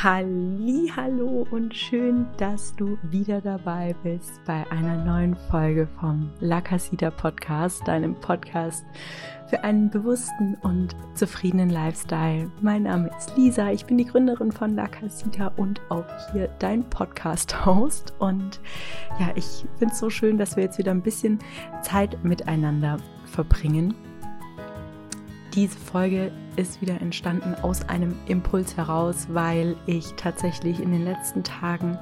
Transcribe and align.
Hallo 0.00 1.44
und 1.50 1.74
schön, 1.74 2.28
dass 2.36 2.72
du 2.76 2.96
wieder 3.10 3.40
dabei 3.40 3.96
bist 4.04 4.40
bei 4.44 4.64
einer 4.70 5.04
neuen 5.04 5.34
Folge 5.50 5.88
vom 5.98 6.30
La 6.38 6.60
Casita 6.60 7.10
Podcast, 7.10 7.82
deinem 7.88 8.14
Podcast 8.14 8.84
für 9.48 9.64
einen 9.64 9.90
bewussten 9.90 10.54
und 10.62 10.94
zufriedenen 11.14 11.70
Lifestyle. 11.70 12.48
Mein 12.60 12.84
Name 12.84 13.10
ist 13.18 13.36
Lisa, 13.36 13.72
ich 13.72 13.86
bin 13.86 13.98
die 13.98 14.04
Gründerin 14.04 14.52
von 14.52 14.76
La 14.76 14.86
Casita 14.86 15.48
und 15.56 15.80
auch 15.88 16.06
hier 16.30 16.46
dein 16.60 16.88
Podcast-Host. 16.88 18.14
Und 18.20 18.60
ja, 19.18 19.32
ich 19.34 19.64
finde 19.80 19.94
es 19.94 19.98
so 19.98 20.10
schön, 20.10 20.38
dass 20.38 20.54
wir 20.54 20.62
jetzt 20.62 20.78
wieder 20.78 20.92
ein 20.92 21.02
bisschen 21.02 21.40
Zeit 21.82 22.22
miteinander 22.22 22.98
verbringen. 23.24 23.94
Diese 25.58 25.76
Folge 25.76 26.30
ist 26.54 26.80
wieder 26.80 27.00
entstanden 27.00 27.56
aus 27.62 27.88
einem 27.88 28.14
Impuls 28.26 28.76
heraus, 28.76 29.26
weil 29.32 29.74
ich 29.86 30.14
tatsächlich 30.14 30.78
in 30.78 30.92
den 30.92 31.02
letzten 31.02 31.42
Tagen 31.42 31.98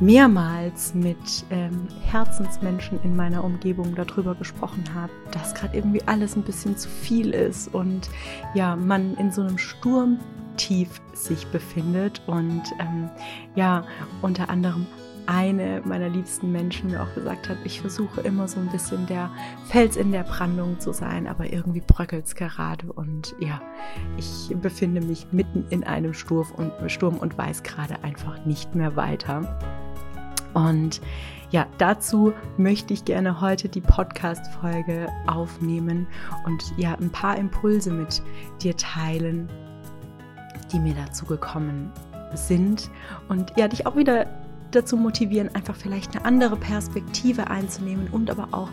mehrmals 0.00 0.94
mit 0.94 1.18
ähm, 1.50 1.88
Herzensmenschen 2.00 2.98
in 3.04 3.14
meiner 3.16 3.44
Umgebung 3.44 3.94
darüber 3.94 4.34
gesprochen 4.34 4.82
habe, 4.94 5.12
dass 5.30 5.54
gerade 5.54 5.76
irgendwie 5.76 6.00
alles 6.06 6.34
ein 6.34 6.42
bisschen 6.42 6.74
zu 6.78 6.88
viel 6.88 7.32
ist 7.34 7.68
und 7.74 8.08
ja, 8.54 8.76
man 8.76 9.14
in 9.18 9.30
so 9.30 9.42
einem 9.42 9.58
Sturmtief 9.58 11.02
sich 11.12 11.46
befindet 11.48 12.22
und 12.26 12.62
ähm, 12.80 13.10
ja, 13.56 13.84
unter 14.22 14.48
anderem 14.48 14.86
eine 15.26 15.82
meiner 15.84 16.08
liebsten 16.08 16.52
Menschen 16.52 16.90
mir 16.90 17.02
auch 17.02 17.14
gesagt 17.14 17.48
hat, 17.48 17.56
ich 17.64 17.80
versuche 17.80 18.20
immer 18.22 18.48
so 18.48 18.60
ein 18.60 18.68
bisschen 18.68 19.06
der 19.06 19.30
Fels 19.66 19.96
in 19.96 20.12
der 20.12 20.24
Brandung 20.24 20.80
zu 20.80 20.92
sein, 20.92 21.26
aber 21.26 21.52
irgendwie 21.52 21.80
bröckelt 21.80 22.26
es 22.26 22.34
gerade 22.34 22.92
und 22.92 23.34
ja, 23.40 23.60
ich 24.16 24.54
befinde 24.60 25.00
mich 25.00 25.26
mitten 25.32 25.64
in 25.70 25.84
einem 25.84 26.14
Sturm 26.14 26.46
und, 26.56 26.72
Sturm 26.90 27.16
und 27.18 27.36
weiß 27.36 27.62
gerade 27.62 28.02
einfach 28.02 28.44
nicht 28.44 28.74
mehr 28.74 28.96
weiter. 28.96 29.58
Und 30.54 31.00
ja, 31.50 31.66
dazu 31.78 32.32
möchte 32.56 32.94
ich 32.94 33.04
gerne 33.04 33.40
heute 33.40 33.68
die 33.68 33.80
Podcast-Folge 33.80 35.08
aufnehmen 35.26 36.06
und 36.46 36.62
ja, 36.76 36.94
ein 36.94 37.10
paar 37.10 37.36
Impulse 37.36 37.90
mit 37.90 38.22
dir 38.62 38.76
teilen, 38.76 39.48
die 40.72 40.78
mir 40.78 40.94
dazu 40.94 41.26
gekommen 41.26 41.92
sind 42.34 42.90
und 43.28 43.52
ja, 43.56 43.68
dich 43.68 43.86
auch 43.86 43.96
wieder 43.96 44.26
dazu 44.74 44.96
motivieren, 44.96 45.54
einfach 45.54 45.76
vielleicht 45.76 46.16
eine 46.16 46.24
andere 46.24 46.56
Perspektive 46.56 47.48
einzunehmen 47.48 48.08
und 48.10 48.30
aber 48.30 48.48
auch 48.52 48.68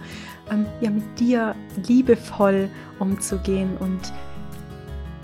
ähm, 0.52 0.66
ja, 0.82 0.90
mit 0.90 1.20
dir 1.20 1.56
liebevoll 1.88 2.70
umzugehen 3.00 3.78
und 3.78 4.12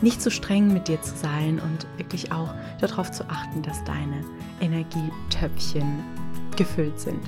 nicht 0.01 0.21
zu 0.21 0.29
streng 0.29 0.71
mit 0.73 0.87
dir 0.87 1.01
zu 1.01 1.15
sein 1.15 1.59
und 1.59 1.87
wirklich 1.97 2.31
auch 2.31 2.53
darauf 2.79 3.11
zu 3.11 3.23
achten, 3.29 3.61
dass 3.61 3.83
deine 3.85 4.21
Energietöpfchen 4.59 6.03
gefüllt 6.55 6.99
sind. 6.99 7.19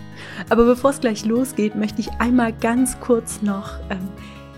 Aber 0.49 0.65
bevor 0.65 0.91
es 0.91 0.99
gleich 0.99 1.25
losgeht, 1.25 1.75
möchte 1.75 2.01
ich 2.01 2.11
einmal 2.19 2.53
ganz 2.53 2.99
kurz 2.99 3.41
noch 3.41 3.79
ähm, 3.89 4.09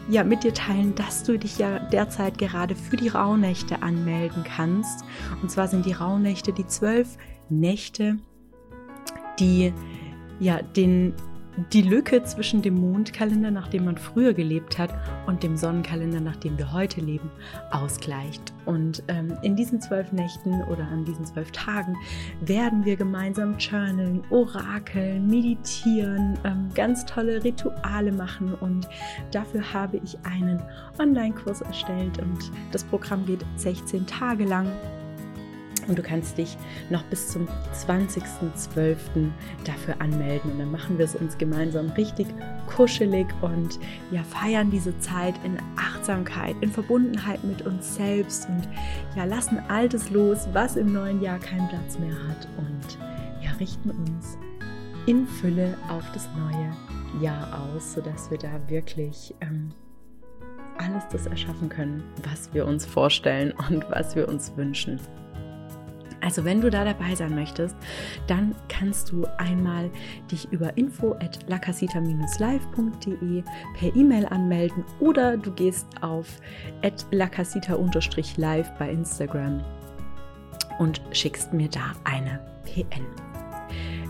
ja, 0.09 0.23
mit 0.23 0.43
dir 0.43 0.53
teilen, 0.53 0.95
dass 0.95 1.23
du 1.23 1.37
dich 1.37 1.59
ja 1.59 1.79
derzeit 1.79 2.37
gerade 2.37 2.75
für 2.75 2.97
die 2.97 3.09
Rauhnächte 3.09 3.81
anmelden 3.83 4.43
kannst. 4.43 5.05
Und 5.41 5.51
zwar 5.51 5.67
sind 5.67 5.85
die 5.85 5.93
Rauhnächte 5.93 6.51
die 6.51 6.65
zwölf 6.65 7.17
Nächte, 7.49 8.17
die 9.39 9.73
ja 10.39 10.61
den 10.61 11.13
die 11.71 11.81
Lücke 11.81 12.23
zwischen 12.23 12.61
dem 12.61 12.75
Mondkalender, 12.75 13.51
nach 13.51 13.67
dem 13.67 13.85
man 13.85 13.97
früher 13.97 14.33
gelebt 14.33 14.77
hat, 14.77 14.93
und 15.27 15.43
dem 15.43 15.57
Sonnenkalender, 15.57 16.19
nach 16.19 16.35
dem 16.37 16.57
wir 16.57 16.71
heute 16.71 17.01
leben, 17.01 17.29
ausgleicht. 17.71 18.53
Und 18.65 19.03
ähm, 19.07 19.37
in 19.41 19.55
diesen 19.55 19.81
zwölf 19.81 20.11
Nächten 20.11 20.63
oder 20.63 20.87
an 20.87 21.05
diesen 21.05 21.25
zwölf 21.25 21.51
Tagen 21.51 21.95
werden 22.41 22.85
wir 22.85 22.95
gemeinsam 22.95 23.57
journalen, 23.57 24.21
orakeln, 24.29 25.27
meditieren, 25.27 26.37
ähm, 26.43 26.69
ganz 26.73 27.05
tolle 27.05 27.43
Rituale 27.43 28.11
machen. 28.11 28.53
Und 28.55 28.87
dafür 29.31 29.73
habe 29.73 29.99
ich 30.03 30.17
einen 30.23 30.61
Online-Kurs 30.97 31.61
erstellt 31.61 32.19
und 32.19 32.51
das 32.71 32.83
Programm 32.83 33.25
geht 33.25 33.45
16 33.57 34.05
Tage 34.07 34.45
lang 34.45 34.67
und 35.89 35.97
du 35.97 36.03
kannst 36.03 36.37
dich 36.37 36.57
noch 36.89 37.03
bis 37.03 37.29
zum 37.29 37.47
20.12. 37.73 39.31
dafür 39.65 39.99
anmelden. 39.99 40.51
Und 40.51 40.59
dann 40.59 40.71
machen 40.71 40.97
wir 40.97 41.05
es 41.05 41.15
uns 41.15 41.37
gemeinsam 41.37 41.89
richtig 41.91 42.27
kuschelig 42.67 43.27
und 43.41 43.79
ja, 44.11 44.23
feiern 44.23 44.71
diese 44.71 44.97
Zeit 44.99 45.35
in 45.43 45.57
Achtsamkeit, 45.75 46.55
in 46.61 46.71
Verbundenheit 46.71 47.43
mit 47.43 47.63
uns 47.63 47.95
selbst 47.95 48.47
und 48.47 48.67
ja, 49.15 49.25
lassen 49.25 49.59
Altes 49.67 50.09
los, 50.11 50.47
was 50.53 50.75
im 50.75 50.93
neuen 50.93 51.21
Jahr 51.21 51.39
keinen 51.39 51.67
Platz 51.67 51.97
mehr 51.99 52.15
hat 52.29 52.47
und 52.57 52.97
ja, 53.41 53.51
richten 53.59 53.89
uns 53.89 54.37
in 55.05 55.25
Fülle 55.25 55.75
auf 55.89 56.03
das 56.13 56.29
neue 56.37 57.23
Jahr 57.23 57.73
aus, 57.73 57.93
sodass 57.93 58.29
wir 58.29 58.37
da 58.37 58.51
wirklich 58.67 59.33
ähm, 59.41 59.71
alles 60.77 61.07
das 61.11 61.25
erschaffen 61.25 61.69
können, 61.69 62.03
was 62.29 62.53
wir 62.53 62.65
uns 62.65 62.85
vorstellen 62.85 63.53
und 63.69 63.89
was 63.89 64.15
wir 64.15 64.27
uns 64.27 64.55
wünschen. 64.55 64.99
Also 66.21 66.43
wenn 66.45 66.61
du 66.61 66.69
da 66.69 66.83
dabei 66.85 67.15
sein 67.15 67.33
möchtest, 67.35 67.75
dann 68.27 68.55
kannst 68.67 69.11
du 69.11 69.25
einmal 69.37 69.89
dich 70.31 70.51
über 70.51 70.77
info 70.77 71.13
at 71.13 71.39
lacasita-live.de 71.47 73.43
per 73.77 73.95
E-Mail 73.95 74.25
anmelden 74.25 74.83
oder 74.99 75.37
du 75.37 75.51
gehst 75.51 75.87
auf 76.01 76.27
at 76.83 77.05
lacasita-live 77.11 78.71
bei 78.77 78.91
Instagram 78.91 79.63
und 80.79 81.01
schickst 81.11 81.53
mir 81.53 81.69
da 81.69 81.93
eine 82.03 82.39
PN. 82.63 83.05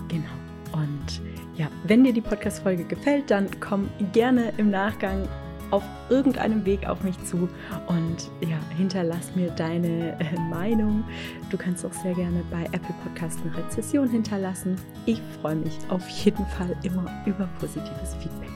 Genau. 0.08 0.30
Und 0.72 1.22
ja, 1.56 1.68
wenn 1.84 2.04
dir 2.04 2.14
die 2.14 2.22
Podcast-Folge 2.22 2.86
gefällt, 2.86 3.30
dann 3.32 3.48
komm 3.60 3.90
gerne 4.14 4.54
im 4.58 4.70
Nachgang 4.70 5.28
auf 5.72 5.84
irgendeinem 6.10 6.66
Weg 6.66 6.88
auf 6.88 7.04
mich 7.04 7.22
zu 7.24 7.50
und 7.88 8.30
ja, 8.42 8.58
hinterlass 8.78 9.36
mir 9.36 9.50
deine 9.52 10.20
äh, 10.20 10.40
Meinung. 10.50 11.04
Du 11.50 11.58
kannst 11.58 11.86
auch 11.86 11.94
sehr 11.94 12.14
gerne 12.14 12.44
bei 12.50 12.66
Apple 12.66 12.96
Podcast 13.04 13.40
eine 13.44 13.56
Rezession 13.58 14.10
hinterlassen. 14.10 14.76
Ich 15.06 15.22
freue 15.42 15.56
mich 15.56 15.78
auf 15.90 16.08
jeden 16.10 16.46
Fall 16.48 16.76
immer 16.84 17.06
über 17.26 17.48
positives 17.60 18.16
Feedback. 18.16 18.50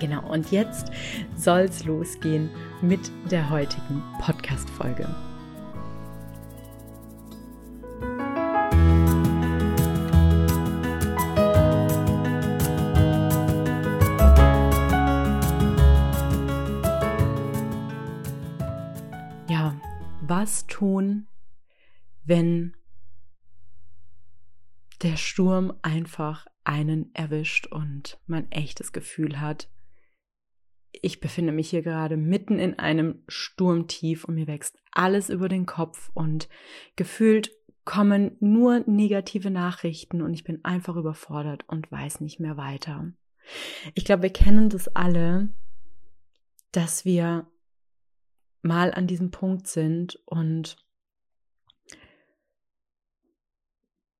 Genau, 0.00 0.26
und 0.30 0.50
jetzt 0.50 0.90
soll 1.36 1.60
es 1.60 1.84
losgehen 1.84 2.48
mit 2.80 3.10
der 3.30 3.50
heutigen 3.50 4.02
Podcast-Folge. 4.20 5.06
Was 20.20 20.66
tun, 20.66 21.26
wenn 22.24 22.76
der 25.02 25.16
Sturm 25.16 25.72
einfach 25.82 26.46
einen 26.62 27.12
erwischt 27.14 27.66
und 27.66 28.20
man 28.26 28.50
echtes 28.52 28.92
Gefühl 28.92 29.40
hat, 29.40 29.68
ich 30.92 31.20
befinde 31.20 31.52
mich 31.52 31.70
hier 31.70 31.82
gerade 31.82 32.16
mitten 32.16 32.58
in 32.58 32.78
einem 32.78 33.24
Sturmtief 33.26 34.24
und 34.24 34.34
mir 34.34 34.46
wächst 34.46 34.78
alles 34.92 35.30
über 35.30 35.48
den 35.48 35.66
Kopf 35.66 36.10
und 36.14 36.48
gefühlt 36.94 37.50
kommen 37.84 38.36
nur 38.38 38.80
negative 38.86 39.50
Nachrichten 39.50 40.22
und 40.22 40.32
ich 40.32 40.44
bin 40.44 40.64
einfach 40.64 40.94
überfordert 40.94 41.64
und 41.66 41.90
weiß 41.90 42.20
nicht 42.20 42.38
mehr 42.38 42.56
weiter. 42.56 43.12
Ich 43.94 44.04
glaube, 44.04 44.22
wir 44.22 44.32
kennen 44.32 44.68
das 44.68 44.94
alle, 44.94 45.48
dass 46.70 47.04
wir 47.04 47.49
mal 48.62 48.92
an 48.92 49.06
diesem 49.06 49.30
Punkt 49.30 49.66
sind. 49.66 50.18
Und 50.26 50.76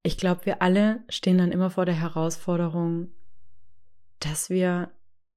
ich 0.02 0.16
glaube, 0.16 0.46
wir 0.46 0.62
alle 0.62 1.04
stehen 1.08 1.38
dann 1.38 1.52
immer 1.52 1.70
vor 1.70 1.86
der 1.86 1.94
Herausforderung, 1.94 3.12
dass 4.18 4.50
wir 4.50 4.90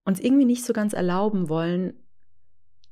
uns 0.05 0.19
irgendwie 0.19 0.45
nicht 0.45 0.65
so 0.65 0.73
ganz 0.73 0.93
erlauben 0.93 1.49
wollen, 1.49 1.93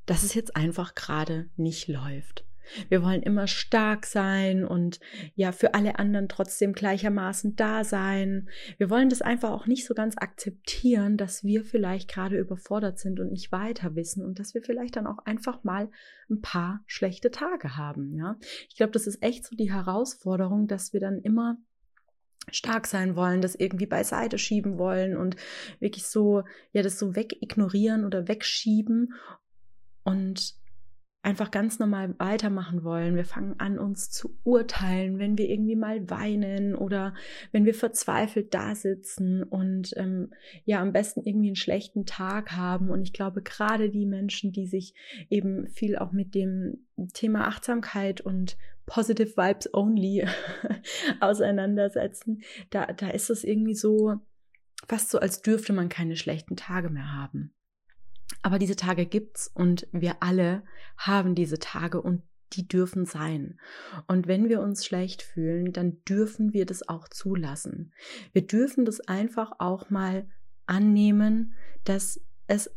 dass 0.05 0.23
es 0.23 0.33
jetzt 0.33 0.55
einfach 0.55 0.95
gerade 0.95 1.49
nicht 1.55 1.87
läuft. 1.87 2.45
Wir 2.89 3.03
wollen 3.03 3.21
immer 3.23 3.47
stark 3.47 4.05
sein 4.05 4.65
und 4.65 4.99
ja, 5.35 5.51
für 5.51 5.73
alle 5.73 5.99
anderen 5.99 6.29
trotzdem 6.29 6.73
gleichermaßen 6.73 7.55
da 7.55 7.83
sein. 7.83 8.49
Wir 8.77 8.89
wollen 8.89 9.09
das 9.09 9.21
einfach 9.21 9.51
auch 9.51 9.67
nicht 9.67 9.85
so 9.85 9.93
ganz 9.93 10.17
akzeptieren, 10.17 11.17
dass 11.17 11.43
wir 11.43 11.63
vielleicht 11.63 12.09
gerade 12.09 12.37
überfordert 12.37 12.99
sind 12.99 13.19
und 13.19 13.31
nicht 13.31 13.51
weiter 13.51 13.95
wissen 13.95 14.23
und 14.23 14.39
dass 14.39 14.53
wir 14.53 14.61
vielleicht 14.61 14.95
dann 14.95 15.07
auch 15.07 15.19
einfach 15.25 15.63
mal 15.63 15.89
ein 16.29 16.41
paar 16.41 16.83
schlechte 16.85 17.31
Tage 17.31 17.77
haben, 17.77 18.13
ja. 18.15 18.37
Ich 18.69 18.75
glaube, 18.75 18.91
das 18.91 19.07
ist 19.07 19.21
echt 19.21 19.45
so 19.45 19.55
die 19.55 19.71
Herausforderung, 19.71 20.67
dass 20.67 20.93
wir 20.93 20.99
dann 20.99 21.19
immer 21.19 21.57
stark 22.49 22.87
sein 22.87 23.15
wollen, 23.15 23.41
das 23.41 23.55
irgendwie 23.55 23.85
beiseite 23.85 24.37
schieben 24.37 24.77
wollen 24.77 25.15
und 25.15 25.35
wirklich 25.79 26.05
so, 26.07 26.43
ja, 26.73 26.81
das 26.81 26.97
so 26.97 27.15
wegignorieren 27.15 28.05
oder 28.05 28.27
wegschieben 28.27 29.13
und 30.03 30.55
einfach 31.23 31.51
ganz 31.51 31.77
normal 31.77 32.15
weitermachen 32.17 32.83
wollen. 32.83 33.15
Wir 33.15 33.25
fangen 33.25 33.59
an, 33.59 33.77
uns 33.77 34.09
zu 34.09 34.37
urteilen, 34.43 35.19
wenn 35.19 35.37
wir 35.37 35.49
irgendwie 35.49 35.75
mal 35.75 36.09
weinen 36.09 36.75
oder 36.75 37.13
wenn 37.51 37.65
wir 37.65 37.75
verzweifelt 37.75 38.53
da 38.53 38.73
sitzen 38.73 39.43
und 39.43 39.93
ähm, 39.97 40.33
ja 40.65 40.81
am 40.81 40.93
besten 40.93 41.21
irgendwie 41.23 41.49
einen 41.49 41.55
schlechten 41.55 42.05
Tag 42.05 42.53
haben. 42.53 42.89
Und 42.89 43.03
ich 43.03 43.13
glaube, 43.13 43.43
gerade 43.43 43.89
die 43.89 44.07
Menschen, 44.07 44.51
die 44.51 44.65
sich 44.65 44.95
eben 45.29 45.67
viel 45.67 45.97
auch 45.97 46.11
mit 46.11 46.33
dem 46.33 46.87
Thema 47.13 47.47
Achtsamkeit 47.47 48.21
und 48.21 48.57
Positive 48.87 49.37
Vibes 49.37 49.71
Only 49.73 50.27
auseinandersetzen, 51.19 52.41
da, 52.71 52.87
da 52.87 53.09
ist 53.09 53.29
es 53.29 53.43
irgendwie 53.43 53.75
so 53.75 54.15
fast 54.87 55.11
so, 55.11 55.19
als 55.19 55.43
dürfte 55.43 55.71
man 55.71 55.87
keine 55.87 56.15
schlechten 56.15 56.55
Tage 56.55 56.89
mehr 56.89 57.13
haben. 57.13 57.53
Aber 58.41 58.59
diese 58.59 58.75
Tage 58.75 59.05
gibt's 59.05 59.49
und 59.53 59.87
wir 59.91 60.21
alle 60.21 60.63
haben 60.97 61.35
diese 61.35 61.59
Tage 61.59 62.01
und 62.01 62.23
die 62.53 62.67
dürfen 62.67 63.05
sein. 63.05 63.59
Und 64.07 64.27
wenn 64.27 64.49
wir 64.49 64.61
uns 64.61 64.85
schlecht 64.85 65.21
fühlen, 65.21 65.71
dann 65.71 66.03
dürfen 66.03 66.53
wir 66.53 66.65
das 66.65 66.87
auch 66.87 67.07
zulassen. 67.07 67.93
Wir 68.33 68.45
dürfen 68.45 68.85
das 68.85 68.99
einfach 69.01 69.53
auch 69.59 69.89
mal 69.89 70.27
annehmen, 70.65 71.53
dass 71.85 72.19
es 72.47 72.69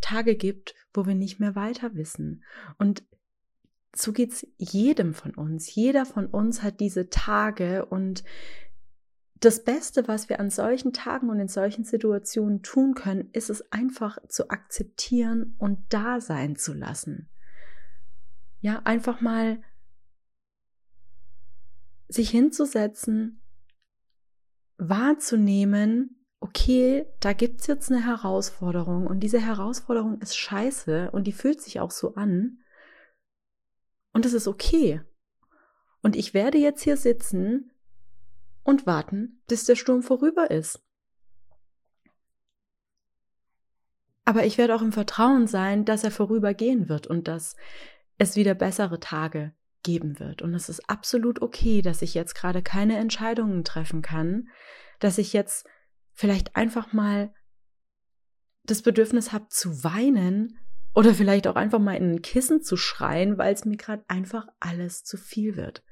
Tage 0.00 0.36
gibt, 0.36 0.74
wo 0.94 1.06
wir 1.06 1.14
nicht 1.14 1.40
mehr 1.40 1.54
weiter 1.54 1.94
wissen. 1.94 2.42
Und 2.78 3.04
so 3.94 4.12
geht's 4.12 4.46
jedem 4.56 5.14
von 5.14 5.34
uns. 5.34 5.74
Jeder 5.74 6.06
von 6.06 6.26
uns 6.26 6.62
hat 6.62 6.80
diese 6.80 7.10
Tage 7.10 7.86
und 7.86 8.24
das 9.40 9.64
Beste, 9.64 10.06
was 10.06 10.28
wir 10.28 10.38
an 10.38 10.50
solchen 10.50 10.92
Tagen 10.92 11.30
und 11.30 11.40
in 11.40 11.48
solchen 11.48 11.84
Situationen 11.84 12.62
tun 12.62 12.94
können, 12.94 13.30
ist 13.32 13.48
es 13.48 13.72
einfach 13.72 14.18
zu 14.28 14.50
akzeptieren 14.50 15.54
und 15.58 15.80
da 15.88 16.20
sein 16.20 16.56
zu 16.56 16.74
lassen. 16.74 17.28
Ja, 18.60 18.82
einfach 18.84 19.22
mal 19.22 19.62
sich 22.08 22.28
hinzusetzen, 22.28 23.40
wahrzunehmen, 24.76 26.26
okay, 26.40 27.06
da 27.20 27.32
gibt's 27.32 27.66
jetzt 27.66 27.90
eine 27.90 28.04
Herausforderung 28.04 29.06
und 29.06 29.20
diese 29.20 29.40
Herausforderung 29.40 30.20
ist 30.20 30.36
scheiße 30.36 31.10
und 31.12 31.26
die 31.26 31.32
fühlt 31.32 31.62
sich 31.62 31.80
auch 31.80 31.90
so 31.90 32.14
an. 32.14 32.58
Und 34.12 34.26
es 34.26 34.34
ist 34.34 34.48
okay. 34.48 35.00
Und 36.02 36.16
ich 36.16 36.34
werde 36.34 36.58
jetzt 36.58 36.82
hier 36.82 36.96
sitzen 36.96 37.70
und 38.70 38.86
warten, 38.86 39.42
bis 39.46 39.64
der 39.64 39.76
Sturm 39.76 40.02
vorüber 40.02 40.50
ist. 40.50 40.80
Aber 44.24 44.44
ich 44.44 44.58
werde 44.58 44.74
auch 44.74 44.82
im 44.82 44.92
Vertrauen 44.92 45.46
sein, 45.46 45.84
dass 45.84 46.04
er 46.04 46.10
vorübergehen 46.10 46.88
wird 46.88 47.06
und 47.06 47.26
dass 47.28 47.56
es 48.16 48.36
wieder 48.36 48.54
bessere 48.54 49.00
Tage 49.00 49.52
geben 49.82 50.20
wird. 50.20 50.40
Und 50.40 50.54
es 50.54 50.68
ist 50.68 50.88
absolut 50.88 51.42
okay, 51.42 51.82
dass 51.82 52.00
ich 52.00 52.14
jetzt 52.14 52.34
gerade 52.34 52.62
keine 52.62 52.96
Entscheidungen 52.96 53.64
treffen 53.64 54.02
kann, 54.02 54.48
dass 54.98 55.18
ich 55.18 55.32
jetzt 55.32 55.66
vielleicht 56.12 56.54
einfach 56.54 56.92
mal 56.92 57.34
das 58.64 58.82
Bedürfnis 58.82 59.32
habe 59.32 59.48
zu 59.48 59.82
weinen 59.82 60.58
oder 60.94 61.14
vielleicht 61.14 61.46
auch 61.46 61.56
einfach 61.56 61.78
mal 61.78 61.96
in 61.96 62.12
ein 62.12 62.22
Kissen 62.22 62.62
zu 62.62 62.76
schreien, 62.76 63.38
weil 63.38 63.54
es 63.54 63.64
mir 63.64 63.76
gerade 63.76 64.04
einfach 64.06 64.46
alles 64.60 65.02
zu 65.02 65.16
viel 65.16 65.56
wird. 65.56 65.82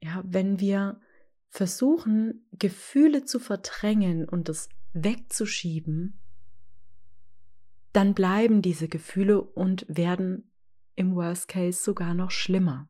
Ja, 0.00 0.22
wenn 0.24 0.60
wir 0.60 1.00
versuchen, 1.48 2.46
Gefühle 2.52 3.24
zu 3.24 3.38
verdrängen 3.38 4.28
und 4.28 4.48
es 4.48 4.68
wegzuschieben, 4.92 6.18
dann 7.92 8.14
bleiben 8.14 8.62
diese 8.62 8.88
Gefühle 8.88 9.42
und 9.42 9.84
werden 9.88 10.50
im 10.94 11.14
Worst 11.16 11.48
Case 11.48 11.82
sogar 11.82 12.14
noch 12.14 12.30
schlimmer. 12.30 12.88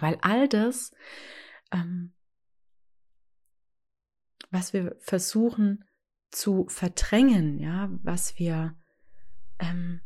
Weil 0.00 0.18
all 0.22 0.48
das, 0.48 0.92
ähm, 1.70 2.12
was 4.50 4.72
wir 4.72 4.96
versuchen 4.98 5.84
zu 6.30 6.66
verdrängen, 6.68 7.58
ja, 7.58 7.88
was 8.02 8.38
wir, 8.38 8.76
ähm, 9.58 10.00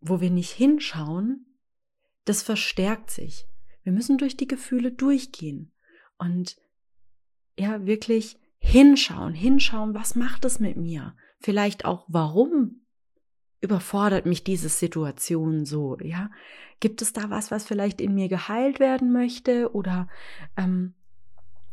wo 0.00 0.20
wir 0.20 0.30
nicht 0.30 0.52
hinschauen, 0.52 1.58
das 2.24 2.42
verstärkt 2.42 3.10
sich. 3.10 3.46
Wir 3.88 3.94
müssen 3.94 4.18
durch 4.18 4.36
die 4.36 4.46
Gefühle 4.46 4.92
durchgehen 4.92 5.72
und 6.18 6.58
ja, 7.58 7.86
wirklich 7.86 8.38
hinschauen, 8.58 9.32
hinschauen, 9.32 9.94
was 9.94 10.14
macht 10.14 10.44
es 10.44 10.60
mit 10.60 10.76
mir? 10.76 11.16
Vielleicht 11.40 11.86
auch, 11.86 12.04
warum 12.06 12.82
überfordert 13.62 14.26
mich 14.26 14.44
diese 14.44 14.68
Situation 14.68 15.64
so, 15.64 15.96
ja? 16.00 16.30
Gibt 16.80 17.00
es 17.00 17.14
da 17.14 17.30
was, 17.30 17.50
was 17.50 17.64
vielleicht 17.64 18.02
in 18.02 18.14
mir 18.14 18.28
geheilt 18.28 18.78
werden 18.78 19.10
möchte 19.10 19.72
oder 19.72 20.06
ähm, 20.58 20.92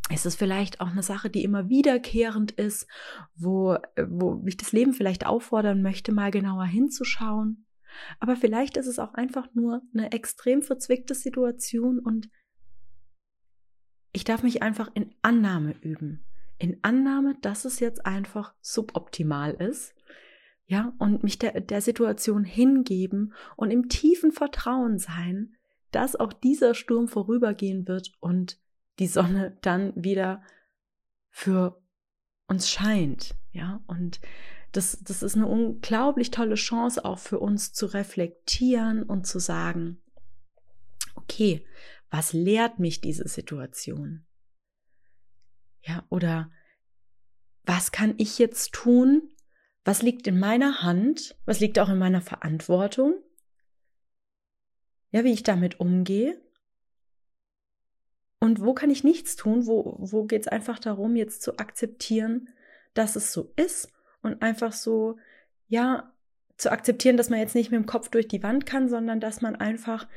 ist 0.09 0.25
es 0.25 0.37
vielleicht 0.37 0.79
auch 0.79 0.91
eine 0.91 1.03
Sache, 1.03 1.29
die 1.29 1.43
immer 1.43 1.67
wiederkehrend 1.67 2.53
ist, 2.53 2.87
wo, 3.35 3.75
wo 4.07 4.35
mich 4.35 4.55
das 4.55 4.71
Leben 4.71 4.93
vielleicht 4.93 5.25
auffordern 5.25 5.81
möchte, 5.81 6.13
mal 6.13 6.31
genauer 6.31 6.63
hinzuschauen? 6.63 7.64
Aber 8.19 8.35
vielleicht 8.35 8.77
ist 8.77 8.87
es 8.87 8.99
auch 8.99 9.13
einfach 9.13 9.47
nur 9.53 9.81
eine 9.93 10.11
extrem 10.11 10.61
verzwickte 10.61 11.15
Situation 11.15 11.99
und 11.99 12.29
ich 14.11 14.23
darf 14.23 14.43
mich 14.43 14.61
einfach 14.61 14.89
in 14.93 15.13
Annahme 15.21 15.75
üben. 15.81 16.23
In 16.57 16.79
Annahme, 16.83 17.35
dass 17.41 17.65
es 17.65 17.81
jetzt 17.81 18.05
einfach 18.05 18.53
suboptimal 18.61 19.51
ist. 19.51 19.93
Ja, 20.67 20.93
und 20.99 21.21
mich 21.23 21.37
der, 21.37 21.59
der 21.59 21.81
Situation 21.81 22.43
hingeben 22.43 23.33
und 23.55 23.71
im 23.71 23.89
tiefen 23.89 24.31
Vertrauen 24.31 24.97
sein, 24.97 25.57
dass 25.91 26.15
auch 26.15 26.33
dieser 26.33 26.73
Sturm 26.73 27.07
vorübergehen 27.07 27.87
wird 27.87 28.13
und 28.19 28.59
die 28.99 29.07
Sonne 29.07 29.57
dann 29.61 29.91
wieder 29.95 30.41
für 31.29 31.81
uns 32.47 32.69
scheint. 32.69 33.35
Ja, 33.51 33.81
und 33.87 34.19
das, 34.75 34.99
das 35.01 35.23
ist 35.23 35.35
eine 35.35 35.47
unglaublich 35.47 36.31
tolle 36.31 36.55
Chance 36.55 37.05
auch 37.05 37.19
für 37.19 37.39
uns 37.39 37.71
zu 37.71 37.85
reflektieren 37.85 39.03
und 39.03 39.25
zu 39.25 39.39
sagen, 39.39 40.01
okay, 41.15 41.65
was 42.09 42.33
lehrt 42.33 42.79
mich 42.79 42.99
diese 42.99 43.27
Situation? 43.27 44.25
Ja, 45.81 46.03
oder 46.09 46.51
was 47.63 47.91
kann 47.91 48.15
ich 48.17 48.37
jetzt 48.37 48.73
tun? 48.73 49.29
Was 49.85 50.01
liegt 50.01 50.27
in 50.27 50.39
meiner 50.39 50.81
Hand? 50.81 51.37
Was 51.45 51.59
liegt 51.59 51.79
auch 51.79 51.89
in 51.89 51.97
meiner 51.97 52.21
Verantwortung? 52.21 53.15
Ja, 55.11 55.23
wie 55.23 55.31
ich 55.31 55.43
damit 55.43 55.79
umgehe. 55.79 56.41
Und 58.39 58.59
wo 58.59 58.73
kann 58.73 58.89
ich 58.89 59.03
nichts 59.03 59.35
tun? 59.35 59.67
Wo, 59.67 59.95
wo 59.99 60.25
geht 60.25 60.41
es 60.41 60.47
einfach 60.47 60.79
darum, 60.79 61.15
jetzt 61.15 61.41
zu 61.41 61.57
akzeptieren, 61.57 62.49
dass 62.93 63.15
es 63.15 63.31
so 63.31 63.53
ist 63.55 63.94
und 64.25 64.41
einfach 64.41 64.73
so, 64.73 65.17
ja, 65.67 66.11
zu 66.57 66.71
akzeptieren, 66.71 67.17
dass 67.17 67.29
man 67.29 67.39
jetzt 67.39 67.55
nicht 67.55 67.71
mit 67.71 67.79
dem 67.79 67.85
Kopf 67.85 68.09
durch 68.09 68.27
die 68.27 68.43
Wand 68.43 68.65
kann, 68.65 68.89
sondern 68.89 69.19
dass 69.19 69.41
man 69.41 69.55
einfach 69.55 70.07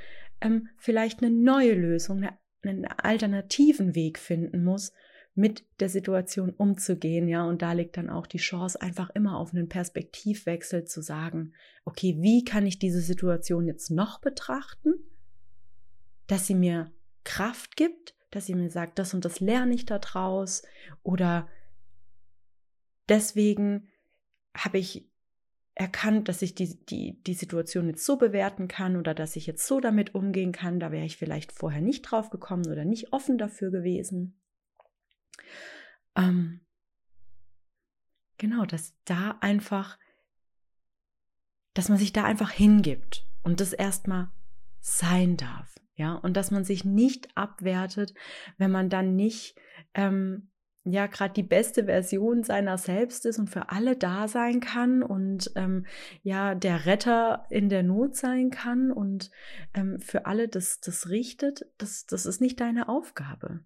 ähm, 0.41 0.69
vielleicht 0.77 1.23
eine 1.23 1.31
neue 1.31 1.75
Lösung, 1.75 2.19
eine, 2.19 2.39
einen 2.63 2.87
alternativen 2.87 3.95
Weg 3.95 4.19
finden 4.19 4.65
muss, 4.65 4.93
mit 5.35 5.65
der 5.79 5.89
Situation 5.89 6.51
umzugehen, 6.51 7.29
ja, 7.29 7.45
und 7.45 7.63
da 7.63 7.73
liegt 7.73 7.97
dann 7.97 8.11
auch 8.11 8.27
die 8.27 8.39
Chance, 8.39 8.83
einfach 8.83 9.11
immer 9.11 9.39
auf 9.39 9.53
einen 9.53 9.69
Perspektivwechsel 9.69 10.85
zu 10.85 11.01
sagen, 11.01 11.55
okay, 11.85 12.17
wie 12.19 12.45
kann 12.45 12.67
ich 12.67 12.81
diese 12.81 13.01
Situation 13.01 13.67
jetzt 13.67 13.91
noch 13.91 14.21
betrachten, 14.21 14.95
dass 16.27 16.49
sie 16.49 16.57
mir 16.57 16.91
Kraft 17.23 17.77
gibt, 17.77 18.17
dass 18.31 18.47
sie 18.47 18.55
mir 18.55 18.71
sagt, 18.71 18.99
das 18.99 19.15
und 19.15 19.25
das 19.25 19.39
lerne 19.39 19.75
ich 19.75 19.87
da 19.87 20.01
draus 20.01 20.63
oder 21.05 21.49
deswegen 23.09 23.89
habe 24.65 24.79
ich 24.79 25.09
erkannt, 25.75 26.29
dass 26.29 26.43
ich 26.43 26.55
die, 26.55 26.85
die, 26.87 27.23
die 27.23 27.35
Situation 27.35 27.89
jetzt 27.89 28.05
so 28.05 28.17
bewerten 28.17 28.67
kann 28.67 28.97
oder 28.97 29.15
dass 29.15 29.37
ich 29.37 29.47
jetzt 29.47 29.67
so 29.67 29.81
damit 29.81 30.15
umgehen 30.15 30.53
kann. 30.53 30.81
Da 30.81 30.91
wäre 30.91 31.05
ich 31.05 31.17
vielleicht 31.17 31.53
vorher 31.53 31.81
nicht 31.81 32.03
drauf 32.03 32.31
gekommen 32.31 32.67
oder 32.67 32.85
nicht 32.85 33.13
offen 33.13 33.39
dafür 33.39 33.71
gewesen. 33.71 34.41
Ähm, 36.17 36.61
genau, 38.39 38.65
dass 38.65 38.95
da 39.05 39.39
einfach, 39.41 39.99
dass 41.75 41.89
man 41.89 41.99
sich 41.99 42.13
da 42.13 42.25
einfach 42.25 42.51
hingibt 42.51 43.25
und 43.45 43.61
das 43.61 43.73
erstmal 43.73 44.31
sein 44.81 45.37
darf. 45.37 45.77
Ja, 45.95 46.15
und 46.15 46.37
dass 46.37 46.51
man 46.51 46.65
sich 46.65 46.85
nicht 46.85 47.37
abwertet, 47.37 48.15
wenn 48.57 48.71
man 48.71 48.89
dann 48.89 49.17
nicht 49.17 49.57
ähm, 49.95 50.51
ja 50.93 51.07
gerade 51.07 51.35
die 51.35 51.43
beste 51.43 51.85
Version 51.85 52.43
seiner 52.43 52.79
selbst 52.79 53.27
ist 53.27 53.39
und 53.39 53.49
für 53.49 53.71
alle 53.71 53.97
da 53.97 54.29
sein 54.29 54.61
kann 54.61 55.03
und 55.03 55.51
ähm, 55.55 55.87
ja 56.23 56.55
der 56.55 56.87
Retter 56.87 57.47
in 57.51 57.69
der 57.69 57.83
Not 57.83 58.17
sein 58.17 58.51
kann 58.51 58.91
und 58.91 59.31
ähm, 59.75 60.01
für 60.01 60.27
alle 60.27 60.49
das, 60.49 60.81
das 60.81 61.09
richtet, 61.09 61.67
das, 61.79 62.07
das 62.07 62.27
ist 62.27 62.41
nicht 62.41 62.61
deine 62.61 62.89
Aufgabe. 62.89 63.61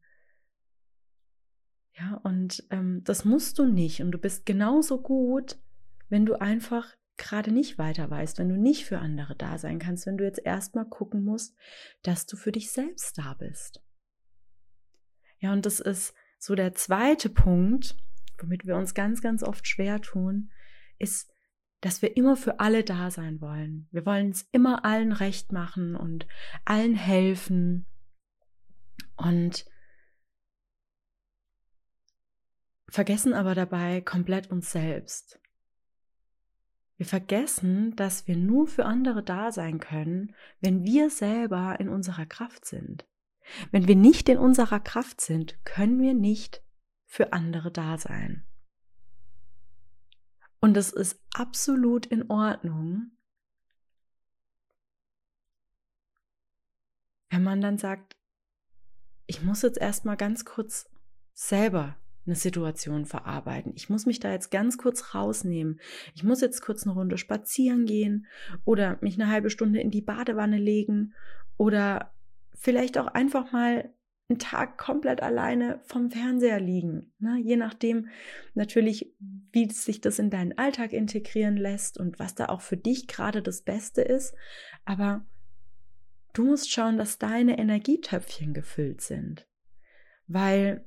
Ja, 1.94 2.20
und 2.22 2.64
ähm, 2.70 3.02
das 3.04 3.24
musst 3.24 3.58
du 3.58 3.66
nicht. 3.66 4.00
Und 4.00 4.12
du 4.12 4.18
bist 4.18 4.46
genauso 4.46 5.00
gut, 5.02 5.58
wenn 6.08 6.24
du 6.24 6.40
einfach 6.40 6.96
gerade 7.16 7.52
nicht 7.52 7.78
weiter 7.78 8.10
weißt, 8.10 8.38
wenn 8.38 8.48
du 8.48 8.56
nicht 8.56 8.86
für 8.86 8.98
andere 8.98 9.36
da 9.36 9.58
sein 9.58 9.78
kannst, 9.78 10.06
wenn 10.06 10.16
du 10.16 10.24
jetzt 10.24 10.40
erstmal 10.44 10.86
gucken 10.86 11.22
musst, 11.22 11.54
dass 12.02 12.26
du 12.26 12.36
für 12.36 12.52
dich 12.52 12.70
selbst 12.70 13.18
da 13.18 13.34
bist. 13.34 13.82
Ja, 15.38 15.52
und 15.52 15.66
das 15.66 15.80
ist 15.80 16.14
so 16.42 16.56
der 16.56 16.74
zweite 16.74 17.28
Punkt, 17.28 17.96
womit 18.40 18.66
wir 18.66 18.74
uns 18.74 18.94
ganz, 18.94 19.22
ganz 19.22 19.44
oft 19.44 19.68
schwer 19.68 20.00
tun, 20.00 20.50
ist, 20.98 21.32
dass 21.80 22.02
wir 22.02 22.16
immer 22.16 22.36
für 22.36 22.58
alle 22.58 22.82
da 22.82 23.12
sein 23.12 23.40
wollen. 23.40 23.86
Wir 23.92 24.04
wollen 24.04 24.30
es 24.30 24.48
immer 24.50 24.84
allen 24.84 25.12
recht 25.12 25.52
machen 25.52 25.94
und 25.94 26.26
allen 26.64 26.96
helfen. 26.96 27.86
Und 29.14 29.66
vergessen 32.88 33.34
aber 33.34 33.54
dabei 33.54 34.00
komplett 34.00 34.50
uns 34.50 34.72
selbst. 34.72 35.38
Wir 36.96 37.06
vergessen, 37.06 37.94
dass 37.94 38.26
wir 38.26 38.36
nur 38.36 38.66
für 38.66 38.84
andere 38.84 39.22
da 39.22 39.52
sein 39.52 39.78
können, 39.78 40.34
wenn 40.60 40.82
wir 40.82 41.08
selber 41.08 41.78
in 41.78 41.88
unserer 41.88 42.26
Kraft 42.26 42.64
sind. 42.64 43.06
Wenn 43.70 43.88
wir 43.88 43.96
nicht 43.96 44.28
in 44.28 44.38
unserer 44.38 44.80
Kraft 44.80 45.20
sind, 45.20 45.58
können 45.64 46.00
wir 46.00 46.14
nicht 46.14 46.62
für 47.06 47.32
andere 47.32 47.70
da 47.70 47.98
sein. 47.98 48.44
Und 50.60 50.76
es 50.76 50.92
ist 50.92 51.20
absolut 51.34 52.06
in 52.06 52.30
Ordnung, 52.30 53.10
wenn 57.30 57.42
man 57.42 57.60
dann 57.60 57.78
sagt, 57.78 58.16
ich 59.26 59.42
muss 59.42 59.62
jetzt 59.62 59.78
erstmal 59.78 60.16
ganz 60.16 60.44
kurz 60.44 60.88
selber 61.32 61.96
eine 62.26 62.36
Situation 62.36 63.04
verarbeiten. 63.04 63.72
Ich 63.74 63.88
muss 63.88 64.06
mich 64.06 64.20
da 64.20 64.30
jetzt 64.30 64.50
ganz 64.50 64.78
kurz 64.78 65.14
rausnehmen. 65.14 65.80
Ich 66.14 66.22
muss 66.22 66.40
jetzt 66.40 66.60
kurz 66.62 66.84
eine 66.84 66.94
Runde 66.94 67.18
spazieren 67.18 67.84
gehen 67.84 68.26
oder 68.64 68.98
mich 69.00 69.14
eine 69.14 69.28
halbe 69.28 69.50
Stunde 69.50 69.80
in 69.80 69.90
die 69.90 70.02
Badewanne 70.02 70.58
legen 70.58 71.14
oder 71.56 72.14
vielleicht 72.62 72.96
auch 72.96 73.08
einfach 73.08 73.50
mal 73.50 73.92
einen 74.28 74.38
Tag 74.38 74.78
komplett 74.78 75.20
alleine 75.20 75.80
vom 75.82 76.12
Fernseher 76.12 76.60
liegen. 76.60 77.12
Ne? 77.18 77.40
Je 77.42 77.56
nachdem 77.56 78.08
natürlich, 78.54 79.12
wie 79.50 79.68
sich 79.68 80.00
das 80.00 80.20
in 80.20 80.30
deinen 80.30 80.56
Alltag 80.56 80.92
integrieren 80.92 81.56
lässt 81.56 81.98
und 81.98 82.20
was 82.20 82.36
da 82.36 82.46
auch 82.46 82.60
für 82.60 82.76
dich 82.76 83.08
gerade 83.08 83.42
das 83.42 83.62
Beste 83.62 84.00
ist. 84.00 84.34
Aber 84.84 85.26
du 86.34 86.44
musst 86.44 86.70
schauen, 86.70 86.96
dass 86.96 87.18
deine 87.18 87.58
Energietöpfchen 87.58 88.54
gefüllt 88.54 89.00
sind. 89.00 89.48
Weil 90.28 90.84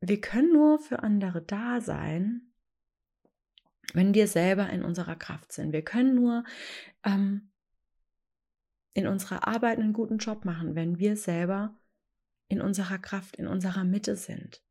wir 0.00 0.20
können 0.22 0.54
nur 0.54 0.78
für 0.78 1.02
andere 1.02 1.42
da 1.42 1.82
sein, 1.82 2.50
wenn 3.92 4.14
wir 4.14 4.26
selber 4.26 4.70
in 4.70 4.82
unserer 4.82 5.16
Kraft 5.16 5.52
sind. 5.52 5.72
Wir 5.72 5.82
können 5.82 6.14
nur 6.14 6.44
ähm, 7.04 7.51
in 8.94 9.06
unserer 9.06 9.46
Arbeit 9.46 9.78
einen 9.78 9.92
guten 9.92 10.18
Job 10.18 10.44
machen, 10.44 10.74
wenn 10.74 10.98
wir 10.98 11.16
selber 11.16 11.78
in 12.48 12.60
unserer 12.60 12.98
Kraft, 12.98 13.36
in 13.36 13.46
unserer 13.46 13.84
Mitte 13.84 14.16
sind. 14.16 14.62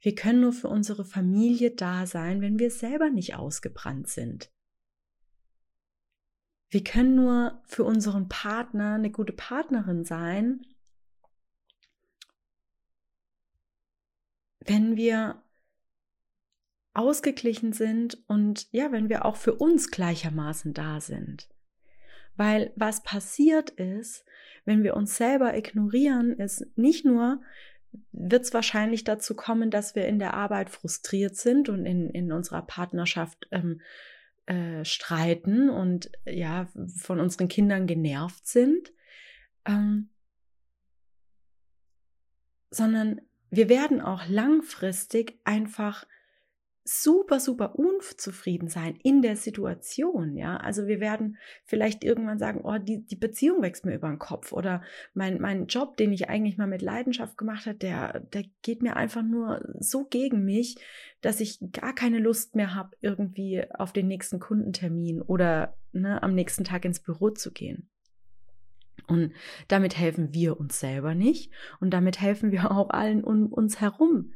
Wir 0.00 0.14
können 0.14 0.40
nur 0.40 0.52
für 0.52 0.68
unsere 0.68 1.04
Familie 1.04 1.72
da 1.72 2.06
sein, 2.06 2.40
wenn 2.40 2.58
wir 2.58 2.70
selber 2.70 3.10
nicht 3.10 3.34
ausgebrannt 3.34 4.08
sind. 4.08 4.52
Wir 6.70 6.84
können 6.84 7.16
nur 7.16 7.62
für 7.66 7.84
unseren 7.84 8.28
Partner 8.28 8.94
eine 8.94 9.10
gute 9.10 9.32
Partnerin 9.32 10.04
sein, 10.04 10.64
wenn 14.60 14.96
wir 14.96 15.42
ausgeglichen 16.92 17.72
sind 17.72 18.22
und 18.28 18.68
ja, 18.72 18.92
wenn 18.92 19.08
wir 19.08 19.24
auch 19.24 19.36
für 19.36 19.54
uns 19.54 19.90
gleichermaßen 19.90 20.74
da 20.74 21.00
sind. 21.00 21.48
Weil 22.38 22.72
was 22.76 23.02
passiert 23.02 23.70
ist, 23.70 24.24
wenn 24.64 24.84
wir 24.84 24.94
uns 24.94 25.16
selber 25.16 25.56
ignorieren, 25.56 26.38
ist 26.38 26.64
nicht 26.76 27.04
nur, 27.04 27.42
wird 28.12 28.44
es 28.44 28.54
wahrscheinlich 28.54 29.02
dazu 29.02 29.34
kommen, 29.34 29.70
dass 29.70 29.96
wir 29.96 30.06
in 30.06 30.20
der 30.20 30.34
Arbeit 30.34 30.70
frustriert 30.70 31.34
sind 31.34 31.68
und 31.68 31.84
in, 31.84 32.08
in 32.10 32.30
unserer 32.30 32.62
Partnerschaft 32.62 33.48
ähm, 33.50 33.80
äh, 34.46 34.84
streiten 34.84 35.68
und 35.68 36.12
ja, 36.24 36.68
von 36.96 37.18
unseren 37.18 37.48
Kindern 37.48 37.88
genervt 37.88 38.46
sind, 38.46 38.92
ähm, 39.66 40.10
sondern 42.70 43.20
wir 43.50 43.68
werden 43.68 44.00
auch 44.00 44.28
langfristig 44.28 45.40
einfach 45.42 46.06
super, 46.88 47.38
super 47.38 47.78
unzufrieden 47.78 48.68
sein 48.68 48.96
in 49.02 49.20
der 49.20 49.36
Situation, 49.36 50.36
ja. 50.36 50.56
Also 50.56 50.86
wir 50.86 51.00
werden 51.00 51.36
vielleicht 51.64 52.02
irgendwann 52.02 52.38
sagen, 52.38 52.62
oh, 52.64 52.78
die, 52.78 53.04
die 53.04 53.16
Beziehung 53.16 53.62
wächst 53.62 53.84
mir 53.84 53.94
über 53.94 54.08
den 54.08 54.18
Kopf 54.18 54.52
oder 54.52 54.82
mein, 55.12 55.40
mein 55.40 55.66
Job, 55.66 55.96
den 55.98 56.12
ich 56.12 56.28
eigentlich 56.28 56.56
mal 56.56 56.66
mit 56.66 56.80
Leidenschaft 56.80 57.36
gemacht 57.36 57.66
habe, 57.66 57.76
der, 57.76 58.20
der 58.20 58.44
geht 58.62 58.82
mir 58.82 58.96
einfach 58.96 59.22
nur 59.22 59.62
so 59.78 60.04
gegen 60.04 60.44
mich, 60.44 60.76
dass 61.20 61.40
ich 61.40 61.58
gar 61.72 61.94
keine 61.94 62.20
Lust 62.20 62.56
mehr 62.56 62.74
habe, 62.74 62.96
irgendwie 63.00 63.64
auf 63.72 63.92
den 63.92 64.08
nächsten 64.08 64.40
Kundentermin 64.40 65.20
oder 65.20 65.76
ne, 65.92 66.22
am 66.22 66.34
nächsten 66.34 66.64
Tag 66.64 66.84
ins 66.84 67.00
Büro 67.00 67.30
zu 67.30 67.52
gehen. 67.52 67.90
Und 69.06 69.32
damit 69.68 69.96
helfen 69.98 70.32
wir 70.32 70.58
uns 70.58 70.80
selber 70.80 71.14
nicht 71.14 71.52
und 71.80 71.90
damit 71.90 72.20
helfen 72.20 72.50
wir 72.50 72.70
auch 72.70 72.90
allen 72.90 73.24
um 73.24 73.52
uns 73.52 73.80
herum 73.80 74.32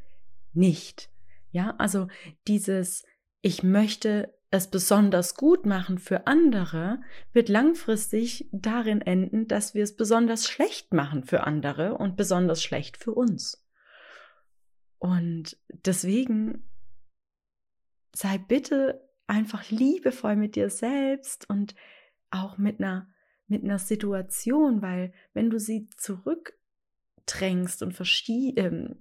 nicht. 0.52 1.11
Ja, 1.52 1.74
also 1.78 2.08
dieses, 2.48 3.04
ich 3.42 3.62
möchte 3.62 4.34
es 4.50 4.68
besonders 4.68 5.34
gut 5.34 5.64
machen 5.64 5.98
für 5.98 6.26
andere, 6.26 7.00
wird 7.32 7.48
langfristig 7.48 8.48
darin 8.52 9.00
enden, 9.00 9.48
dass 9.48 9.74
wir 9.74 9.84
es 9.84 9.96
besonders 9.96 10.48
schlecht 10.48 10.92
machen 10.92 11.24
für 11.24 11.44
andere 11.44 11.96
und 11.96 12.16
besonders 12.16 12.62
schlecht 12.62 12.96
für 12.96 13.12
uns. 13.12 13.66
Und 14.98 15.56
deswegen 15.68 16.68
sei 18.14 18.38
bitte 18.38 19.08
einfach 19.26 19.70
liebevoll 19.70 20.36
mit 20.36 20.56
dir 20.56 20.68
selbst 20.68 21.48
und 21.48 21.74
auch 22.30 22.58
mit 22.58 22.78
einer 22.80 23.08
mit 23.46 23.64
einer 23.64 23.78
Situation, 23.78 24.80
weil 24.80 25.12
wenn 25.34 25.50
du 25.50 25.58
sie 25.58 25.88
zurückdrängst 27.22 27.82
und 27.82 27.92
verschie 27.92 28.54
ähm, 28.56 28.96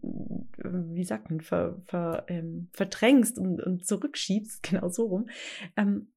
wie 0.58 1.04
sagt 1.04 1.30
man, 1.30 1.42
ver, 1.42 1.82
ver, 1.86 2.26
ähm, 2.28 2.70
verdrängst 2.74 3.38
und, 3.38 3.62
und 3.62 3.86
zurückschiebst, 3.86 4.64
genau 4.70 4.90
so 4.90 5.06
rum, 5.06 5.30
ähm, 5.76 6.12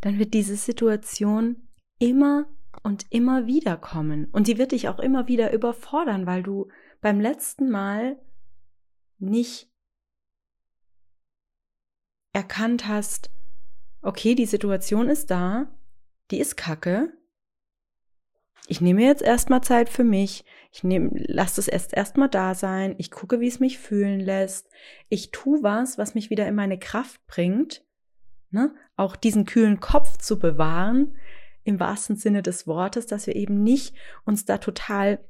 dann 0.00 0.18
wird 0.18 0.34
diese 0.34 0.56
Situation 0.56 1.68
immer 1.98 2.46
und 2.82 3.06
immer 3.10 3.46
wieder 3.46 3.76
kommen. 3.76 4.26
Und 4.30 4.46
die 4.46 4.58
wird 4.58 4.72
dich 4.72 4.88
auch 4.88 5.00
immer 5.00 5.26
wieder 5.26 5.52
überfordern, 5.52 6.26
weil 6.26 6.42
du 6.42 6.68
beim 7.00 7.20
letzten 7.20 7.70
Mal 7.70 8.16
nicht 9.18 9.68
erkannt 12.32 12.86
hast, 12.86 13.30
okay, 14.00 14.36
die 14.36 14.46
Situation 14.46 15.08
ist 15.08 15.30
da, 15.32 15.66
die 16.30 16.38
ist 16.38 16.56
kacke. 16.56 17.12
Ich 18.68 18.80
nehme 18.80 19.02
jetzt 19.02 19.22
erstmal 19.22 19.62
Zeit 19.62 19.88
für 19.88 20.04
mich. 20.04 20.44
Ich 20.70 20.84
nehme, 20.84 21.10
lasse 21.14 21.60
es 21.60 21.68
erst 21.68 21.94
erstmal 21.94 22.28
da 22.28 22.54
sein. 22.54 22.94
Ich 22.98 23.10
gucke, 23.10 23.40
wie 23.40 23.48
es 23.48 23.60
mich 23.60 23.78
fühlen 23.78 24.20
lässt. 24.20 24.68
Ich 25.08 25.30
tue 25.30 25.62
was, 25.62 25.98
was 25.98 26.14
mich 26.14 26.30
wieder 26.30 26.46
in 26.46 26.54
meine 26.54 26.78
Kraft 26.78 27.26
bringt. 27.26 27.84
Ne? 28.50 28.74
Auch 28.96 29.16
diesen 29.16 29.44
kühlen 29.44 29.80
Kopf 29.80 30.18
zu 30.18 30.38
bewahren, 30.38 31.16
im 31.64 31.80
wahrsten 31.80 32.16
Sinne 32.16 32.42
des 32.42 32.66
Wortes, 32.66 33.06
dass 33.06 33.26
wir 33.26 33.36
eben 33.36 33.62
nicht 33.62 33.94
uns 34.24 34.44
da 34.44 34.58
total 34.58 35.20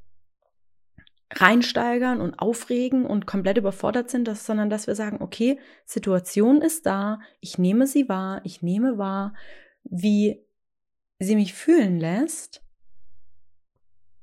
reinsteigern 1.33 2.21
und 2.21 2.39
aufregen 2.39 3.05
und 3.05 3.27
komplett 3.27 3.59
überfordert 3.59 4.09
sind, 4.09 4.27
dass, 4.27 4.47
sondern 4.47 4.71
dass 4.71 4.87
wir 4.87 4.95
sagen, 4.95 5.19
okay, 5.21 5.59
Situation 5.85 6.63
ist 6.63 6.87
da, 6.87 7.21
ich 7.41 7.59
nehme 7.59 7.87
sie 7.87 8.09
wahr, 8.09 8.41
ich 8.45 8.63
nehme 8.63 8.99
wahr, 8.99 9.35
wie 9.85 10.43
sie 11.19 11.37
mich 11.37 11.55
fühlen 11.55 11.99
lässt, 11.99 12.63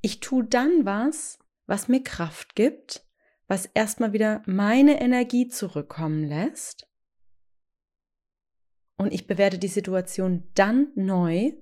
ich 0.06 0.20
tue 0.20 0.44
dann 0.44 0.86
was, 0.86 1.40
was 1.66 1.88
mir 1.88 2.04
Kraft 2.04 2.54
gibt, 2.54 3.04
was 3.48 3.66
erstmal 3.66 4.14
wieder 4.14 4.44
meine 4.46 5.02
Energie 5.02 5.48
zurückkommen 5.48 6.24
lässt. 6.24 6.88
Und 8.98 9.12
ich 9.12 9.26
bewerte 9.26 9.58
die 9.58 9.68
Situation 9.68 10.48
dann 10.54 10.92
neu. 10.94 11.54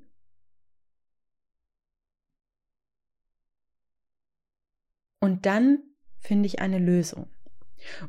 Und 5.21 5.45
dann 5.45 5.81
finde 6.19 6.47
ich 6.47 6.59
eine 6.59 6.79
Lösung. 6.79 7.29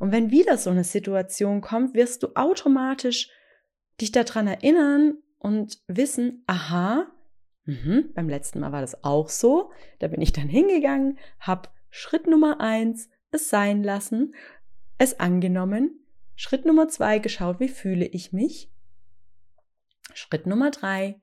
Und 0.01 0.11
wenn 0.11 0.33
wieder 0.33 0.59
so 0.59 0.71
eine 0.71 0.83
Situation 0.83 1.61
kommt, 1.61 1.95
wirst 1.95 2.25
du 2.25 2.35
automatisch 2.35 3.31
dich 4.01 4.11
daran 4.11 4.49
erinnern 4.49 5.17
und 5.39 5.81
wissen, 5.87 6.43
aha, 6.49 7.14
Mhm, 7.67 8.11
beim 8.15 8.29
letzten 8.29 8.61
Mal 8.61 8.73
war 8.73 8.81
das 8.81 9.05
auch 9.05 9.29
so. 9.29 9.73
Da 9.99 10.09
bin 10.09 10.21
ich 10.21 10.33
dann 10.33 10.49
hingegangen, 10.49 11.19
habe 11.39 11.69
Schritt 11.91 12.27
Nummer 12.27 12.61
eins 12.61 13.09
es 13.31 13.49
sein 13.49 13.83
lassen, 13.83 14.35
es 14.99 15.19
angenommen. 15.19 16.01
Schritt 16.37 16.65
Nummer 16.65 16.89
zwei 16.89 17.19
geschaut, 17.19 17.61
wie 17.61 17.69
fühle 17.69 18.07
ich 18.07 18.33
mich. 18.33 18.71
Schritt 20.13 20.47
Nummer 20.47 20.71
drei, 20.71 21.21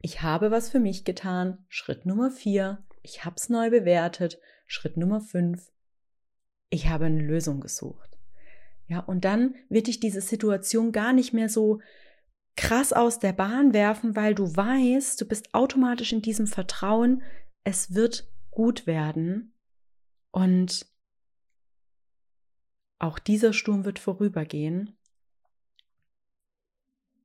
ich 0.00 0.20
habe 0.20 0.50
was 0.50 0.68
für 0.68 0.80
mich 0.80 1.04
getan. 1.04 1.64
Schritt 1.68 2.04
Nummer 2.04 2.30
vier, 2.30 2.84
ich 3.02 3.24
habe 3.24 3.36
es 3.36 3.48
neu 3.48 3.70
bewertet. 3.70 4.38
Schritt 4.66 4.98
Nummer 4.98 5.20
fünf, 5.20 5.72
ich 6.68 6.88
habe 6.88 7.06
eine 7.06 7.22
Lösung 7.22 7.60
gesucht. 7.60 8.18
Ja, 8.86 9.00
und 9.00 9.24
dann 9.24 9.54
wird 9.70 9.86
dich 9.86 10.00
diese 10.00 10.20
Situation 10.20 10.92
gar 10.92 11.14
nicht 11.14 11.32
mehr 11.32 11.48
so 11.48 11.80
krass 12.56 12.92
aus 12.92 13.18
der 13.18 13.32
Bahn 13.32 13.72
werfen, 13.72 14.16
weil 14.16 14.34
du 14.34 14.54
weißt, 14.54 15.20
du 15.20 15.26
bist 15.26 15.54
automatisch 15.54 16.12
in 16.12 16.22
diesem 16.22 16.46
Vertrauen, 16.46 17.22
es 17.64 17.94
wird 17.94 18.30
gut 18.50 18.86
werden 18.86 19.54
und 20.30 20.86
auch 22.98 23.18
dieser 23.18 23.52
Sturm 23.52 23.84
wird 23.84 23.98
vorübergehen. 23.98 24.96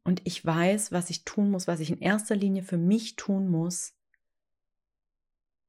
Und 0.04 0.22
ich 0.26 0.44
weiß, 0.44 0.92
was 0.92 1.10
ich 1.10 1.24
tun 1.24 1.52
muss, 1.52 1.68
was 1.68 1.80
ich 1.80 1.92
in 1.92 2.00
erster 2.00 2.36
Linie 2.36 2.64
für 2.64 2.78
mich 2.78 3.16
tun 3.16 3.48
muss, 3.50 3.94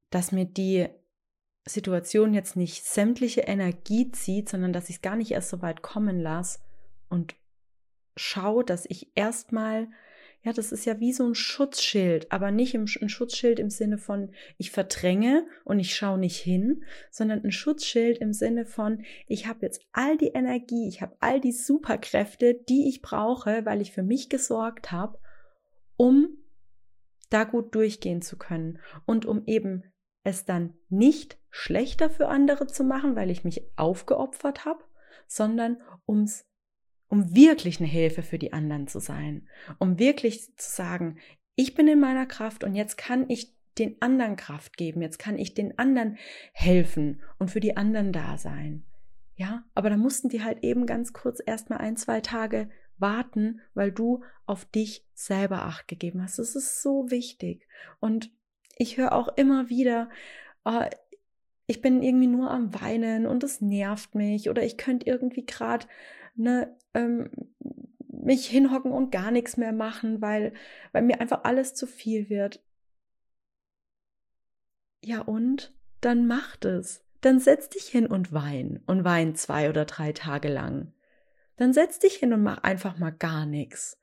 dass 0.09 0.33
mir 0.33 0.47
die 0.47 0.88
Situation 1.67 2.33
jetzt 2.33 2.57
nicht 2.57 2.85
sämtliche 2.85 3.43
Energie 3.43 4.11
zieht, 4.11 4.49
sondern 4.49 4.73
dass 4.73 4.88
ich 4.88 4.97
es 4.97 5.02
gar 5.02 5.17
nicht 5.17 5.31
erst 5.31 5.50
so 5.50 5.62
weit 5.62 5.83
kommen 5.83 6.19
lasse 6.19 6.61
und 7.09 7.37
schaue, 8.17 8.64
dass 8.64 8.87
ich 8.88 9.12
erstmal, 9.14 9.88
ja, 10.43 10.52
das 10.52 10.73
ist 10.73 10.85
ja 10.85 11.00
wie 11.00 11.12
so 11.12 11.26
ein 11.26 11.35
Schutzschild, 11.35 12.31
aber 12.33 12.50
nicht 12.50 12.75
ein 12.75 12.87
Schutzschild 12.87 13.59
im 13.59 13.71
Sinne 13.71 13.99
von, 13.99 14.33
ich 14.57 14.71
verdränge 14.71 15.47
und 15.64 15.79
ich 15.79 15.95
schaue 15.95 16.19
nicht 16.19 16.38
hin, 16.38 16.85
sondern 17.11 17.45
ein 17.45 17.52
Schutzschild 17.52 18.19
im 18.19 18.33
Sinne 18.33 18.67
von, 18.67 19.05
ich 19.26 19.47
habe 19.47 19.61
jetzt 19.62 19.87
all 19.93 20.17
die 20.17 20.29
Energie, 20.29 20.88
ich 20.88 21.02
habe 21.02 21.17
all 21.21 21.40
die 21.40 21.52
Superkräfte, 21.52 22.55
die 22.55 22.88
ich 22.88 23.02
brauche, 23.02 23.64
weil 23.64 23.81
ich 23.81 23.93
für 23.93 24.02
mich 24.02 24.29
gesorgt 24.29 24.93
habe, 24.93 25.19
um 25.97 26.38
da 27.31 27.45
gut 27.45 27.75
durchgehen 27.75 28.23
zu 28.23 28.37
können. 28.37 28.79
Und 29.07 29.25
um 29.25 29.45
eben 29.47 29.85
es 30.25 30.45
dann 30.45 30.75
nicht 30.88 31.38
schlechter 31.50 32.11
für 32.11 32.29
andere 32.29 32.67
zu 32.67 32.85
machen, 32.85 33.17
weil 33.17 33.31
ich 33.31 33.45
mich 33.45 33.62
aufgeopfert 33.76 34.64
habe, 34.64 34.85
sondern 35.26 35.81
ums 36.07 36.45
um 37.11 37.35
wirklich 37.35 37.81
eine 37.81 37.88
Hilfe 37.88 38.23
für 38.23 38.38
die 38.38 38.55
anderen 38.55 38.87
zu 38.87 39.00
sein, 39.00 39.49
um 39.79 39.99
wirklich 39.99 40.57
zu 40.57 40.71
sagen, 40.71 41.19
ich 41.57 41.75
bin 41.75 41.88
in 41.88 42.00
meiner 42.00 42.25
Kraft 42.25 42.64
und 42.64 42.75
jetzt 42.75 42.97
kann 42.97 43.29
ich 43.29 43.55
den 43.79 44.00
anderen 44.00 44.37
Kraft 44.37 44.76
geben, 44.76 45.02
jetzt 45.02 45.19
kann 45.19 45.37
ich 45.38 45.52
den 45.52 45.79
anderen 45.79 46.17
helfen 46.52 47.21
und 47.38 47.50
für 47.50 47.61
die 47.61 47.76
anderen 47.76 48.12
da 48.12 48.38
sein. 48.38 48.85
Ja, 49.35 49.64
aber 49.75 49.90
da 49.90 49.97
mussten 49.97 50.29
die 50.29 50.43
halt 50.43 50.62
eben 50.62 50.87
ganz 50.87 51.12
kurz 51.12 51.40
erstmal 51.45 51.81
ein, 51.81 51.97
zwei 51.97 52.21
Tage 52.21 52.71
warten, 52.99 53.61
weil 53.75 53.90
du 53.90 54.23
auf 54.47 54.64
dich 54.67 55.05
selber 55.14 55.62
Acht 55.62 55.88
gegeben 55.88 56.23
hast. 56.23 56.38
Das 56.38 56.55
ist 56.55 56.83
so 56.83 57.11
wichtig. 57.11 57.67
Und 57.99 58.31
ich 58.76 58.99
höre 58.99 59.12
auch 59.12 59.29
immer 59.37 59.69
wieder, 59.69 60.11
oh, 60.64 60.85
ich 61.67 61.81
bin 61.81 62.02
irgendwie 62.02 62.26
nur 62.26 62.50
am 62.50 62.75
Weinen 62.75 63.26
und 63.26 63.43
es 63.43 63.61
nervt 63.61 64.14
mich 64.14 64.50
oder 64.50 64.62
ich 64.62 64.76
könnte 64.76 65.07
irgendwie 65.07 65.47
gerade 65.47 65.87
ne, 66.40 66.76
ähm, 66.94 67.30
mich 68.09 68.47
hinhocken 68.47 68.92
und 68.92 69.12
gar 69.12 69.30
nichts 69.30 69.56
mehr 69.56 69.73
machen, 69.73 70.20
weil, 70.20 70.52
weil 70.92 71.02
mir 71.02 71.20
einfach 71.20 71.44
alles 71.44 71.75
zu 71.75 71.87
viel 71.87 72.28
wird. 72.28 72.62
Ja 75.02 75.20
und? 75.20 75.75
Dann 76.00 76.26
macht 76.26 76.64
es. 76.64 77.04
Dann 77.20 77.38
setz 77.38 77.68
dich 77.68 77.85
hin 77.85 78.06
und 78.06 78.32
wein 78.32 78.82
und 78.87 79.04
wein 79.04 79.35
zwei 79.35 79.68
oder 79.68 79.85
drei 79.85 80.12
Tage 80.12 80.49
lang. 80.49 80.92
Dann 81.56 81.73
setz 81.73 81.99
dich 81.99 82.14
hin 82.14 82.32
und 82.32 82.42
mach 82.42 82.62
einfach 82.62 82.99
mal 82.99 83.11
gar 83.11 83.44
nichts. 83.44 84.00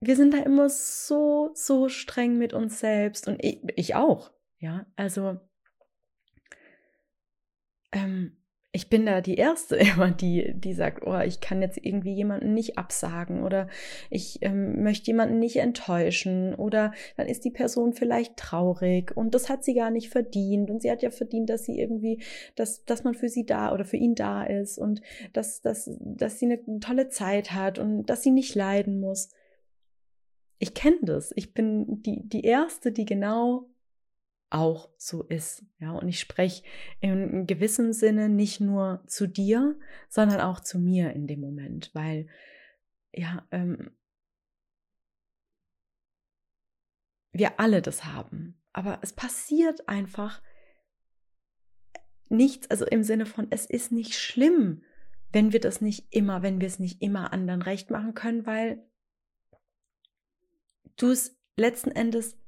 wir 0.00 0.16
sind 0.16 0.32
da 0.32 0.38
immer 0.38 0.68
so, 0.70 1.50
so 1.54 1.88
streng 1.88 2.38
mit 2.38 2.52
uns 2.54 2.80
selbst 2.80 3.28
und 3.28 3.42
ich, 3.44 3.62
ich 3.76 3.94
auch. 3.94 4.32
Ja, 4.58 4.86
also 4.96 5.38
ähm, 7.92 8.36
ich 8.72 8.88
bin 8.88 9.04
da 9.04 9.20
die 9.20 9.34
Erste 9.34 9.76
immer, 9.94 10.10
die, 10.10 10.52
die 10.54 10.74
sagt, 10.74 11.04
oh, 11.06 11.18
ich 11.18 11.40
kann 11.40 11.62
jetzt 11.62 11.78
irgendwie 11.82 12.12
jemanden 12.12 12.54
nicht 12.54 12.78
absagen 12.78 13.42
oder 13.42 13.68
ich 14.10 14.38
ähm, 14.42 14.82
möchte 14.82 15.08
jemanden 15.08 15.38
nicht 15.38 15.56
enttäuschen 15.56 16.54
oder 16.54 16.92
dann 17.16 17.26
ist 17.26 17.44
die 17.44 17.50
Person 17.50 17.92
vielleicht 17.92 18.36
traurig 18.36 19.16
und 19.16 19.34
das 19.34 19.48
hat 19.48 19.64
sie 19.64 19.74
gar 19.74 19.90
nicht 19.90 20.10
verdient 20.10 20.70
und 20.70 20.82
sie 20.82 20.90
hat 20.90 21.02
ja 21.02 21.10
verdient, 21.10 21.50
dass 21.50 21.64
sie 21.64 21.80
irgendwie, 21.80 22.22
dass, 22.54 22.84
dass 22.84 23.04
man 23.04 23.14
für 23.14 23.28
sie 23.28 23.44
da 23.44 23.72
oder 23.72 23.84
für 23.84 23.96
ihn 23.96 24.14
da 24.14 24.44
ist 24.44 24.78
und 24.78 25.00
dass, 25.32 25.60
dass, 25.62 25.90
dass 25.98 26.38
sie 26.38 26.46
eine 26.46 26.80
tolle 26.80 27.08
Zeit 27.08 27.52
hat 27.52 27.78
und 27.78 28.06
dass 28.06 28.22
sie 28.22 28.30
nicht 28.30 28.54
leiden 28.54 29.00
muss 29.00 29.30
ich 30.62 30.74
kenne 30.74 30.98
das. 31.00 31.32
Ich 31.36 31.54
bin 31.54 32.02
die, 32.02 32.28
die 32.28 32.44
Erste, 32.44 32.92
die 32.92 33.06
genau 33.06 33.69
auch 34.50 34.90
so 34.96 35.22
ist. 35.22 35.64
Ja, 35.78 35.92
und 35.92 36.08
ich 36.08 36.20
spreche 36.20 36.62
in 37.00 37.46
gewissem 37.46 37.92
Sinne 37.92 38.28
nicht 38.28 38.60
nur 38.60 39.02
zu 39.06 39.26
dir, 39.26 39.78
sondern 40.08 40.40
auch 40.40 40.60
zu 40.60 40.78
mir 40.78 41.12
in 41.12 41.26
dem 41.26 41.40
Moment, 41.40 41.90
weil 41.94 42.28
ja, 43.12 43.46
ähm, 43.50 43.90
wir 47.32 47.60
alle 47.60 47.82
das 47.82 48.04
haben. 48.04 48.60
Aber 48.72 48.98
es 49.02 49.12
passiert 49.12 49.88
einfach 49.88 50.42
nichts, 52.28 52.70
also 52.70 52.86
im 52.86 53.02
Sinne 53.02 53.26
von, 53.26 53.48
es 53.50 53.66
ist 53.66 53.92
nicht 53.92 54.14
schlimm, 54.14 54.82
wenn 55.32 55.52
wir 55.52 55.60
das 55.60 55.80
nicht 55.80 56.12
immer, 56.12 56.42
wenn 56.42 56.60
wir 56.60 56.66
es 56.66 56.78
nicht 56.78 57.02
immer 57.02 57.32
anderen 57.32 57.62
recht 57.62 57.90
machen 57.90 58.14
können, 58.14 58.46
weil 58.46 58.84
du 60.96 61.10
es 61.10 61.36
letzten 61.56 61.90
Endes 61.90 62.39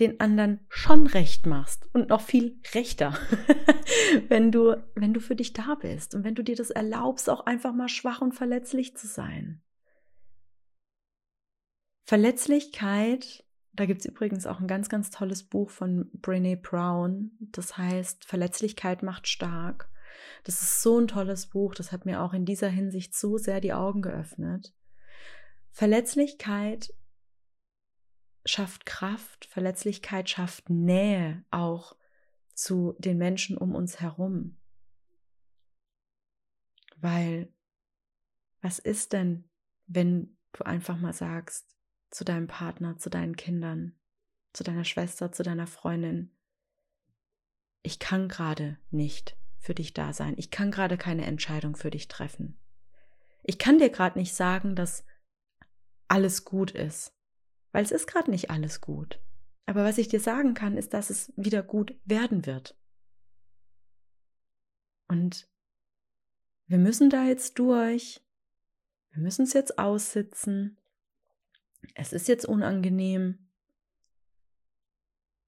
den 0.00 0.20
anderen 0.20 0.64
schon 0.68 1.06
recht 1.06 1.46
machst 1.46 1.88
und 1.92 2.08
noch 2.10 2.20
viel 2.20 2.60
rechter, 2.72 3.18
wenn 4.28 4.52
du, 4.52 4.76
wenn 4.94 5.12
du 5.12 5.20
für 5.20 5.34
dich 5.34 5.52
da 5.52 5.74
bist 5.74 6.14
und 6.14 6.24
wenn 6.24 6.34
du 6.34 6.44
dir 6.44 6.56
das 6.56 6.70
erlaubst, 6.70 7.28
auch 7.28 7.46
einfach 7.46 7.74
mal 7.74 7.88
schwach 7.88 8.20
und 8.20 8.32
verletzlich 8.32 8.96
zu 8.96 9.06
sein. 9.06 9.60
Verletzlichkeit, 12.04 13.44
da 13.72 13.86
gibt 13.86 14.00
es 14.00 14.06
übrigens 14.06 14.46
auch 14.46 14.60
ein 14.60 14.68
ganz, 14.68 14.88
ganz 14.88 15.10
tolles 15.10 15.42
Buch 15.42 15.70
von 15.70 16.08
Brene 16.14 16.56
Brown, 16.56 17.32
das 17.40 17.76
heißt 17.76 18.24
Verletzlichkeit 18.24 19.02
macht 19.02 19.26
stark. 19.28 19.90
Das 20.44 20.62
ist 20.62 20.82
so 20.82 20.98
ein 20.98 21.08
tolles 21.08 21.48
Buch, 21.48 21.74
das 21.74 21.92
hat 21.92 22.06
mir 22.06 22.22
auch 22.22 22.32
in 22.32 22.44
dieser 22.44 22.68
Hinsicht 22.68 23.14
so 23.14 23.36
sehr 23.36 23.60
die 23.60 23.72
Augen 23.72 24.00
geöffnet. 24.00 24.72
Verletzlichkeit 25.70 26.94
schafft 28.48 28.86
Kraft, 28.86 29.44
Verletzlichkeit 29.44 30.30
schafft 30.30 30.70
Nähe 30.70 31.44
auch 31.50 31.96
zu 32.54 32.94
den 32.98 33.18
Menschen 33.18 33.56
um 33.56 33.74
uns 33.74 34.00
herum. 34.00 34.56
Weil, 36.96 37.52
was 38.60 38.78
ist 38.78 39.12
denn, 39.12 39.48
wenn 39.86 40.36
du 40.52 40.64
einfach 40.64 40.98
mal 40.98 41.12
sagst 41.12 41.76
zu 42.10 42.24
deinem 42.24 42.48
Partner, 42.48 42.96
zu 42.96 43.10
deinen 43.10 43.36
Kindern, 43.36 43.94
zu 44.52 44.64
deiner 44.64 44.84
Schwester, 44.84 45.30
zu 45.30 45.42
deiner 45.42 45.66
Freundin, 45.66 46.34
ich 47.82 47.98
kann 47.98 48.28
gerade 48.28 48.78
nicht 48.90 49.36
für 49.58 49.74
dich 49.74 49.94
da 49.94 50.12
sein, 50.12 50.34
ich 50.36 50.50
kann 50.50 50.70
gerade 50.70 50.96
keine 50.98 51.26
Entscheidung 51.26 51.76
für 51.76 51.90
dich 51.90 52.08
treffen. 52.08 52.58
Ich 53.44 53.58
kann 53.58 53.78
dir 53.78 53.90
gerade 53.90 54.18
nicht 54.18 54.34
sagen, 54.34 54.74
dass 54.74 55.04
alles 56.08 56.44
gut 56.44 56.72
ist 56.72 57.17
weil 57.72 57.84
es 57.84 57.90
ist 57.90 58.06
gerade 58.06 58.30
nicht 58.30 58.50
alles 58.50 58.80
gut. 58.80 59.20
Aber 59.66 59.84
was 59.84 59.98
ich 59.98 60.08
dir 60.08 60.20
sagen 60.20 60.54
kann, 60.54 60.76
ist, 60.76 60.94
dass 60.94 61.10
es 61.10 61.32
wieder 61.36 61.62
gut 61.62 61.94
werden 62.04 62.46
wird. 62.46 62.76
Und 65.08 65.48
wir 66.66 66.78
müssen 66.78 67.10
da 67.10 67.24
jetzt 67.26 67.58
durch. 67.58 68.24
Wir 69.10 69.22
müssen 69.22 69.42
es 69.42 69.52
jetzt 69.52 69.78
aussitzen. 69.78 70.78
Es 71.94 72.12
ist 72.12 72.28
jetzt 72.28 72.46
unangenehm. 72.46 73.50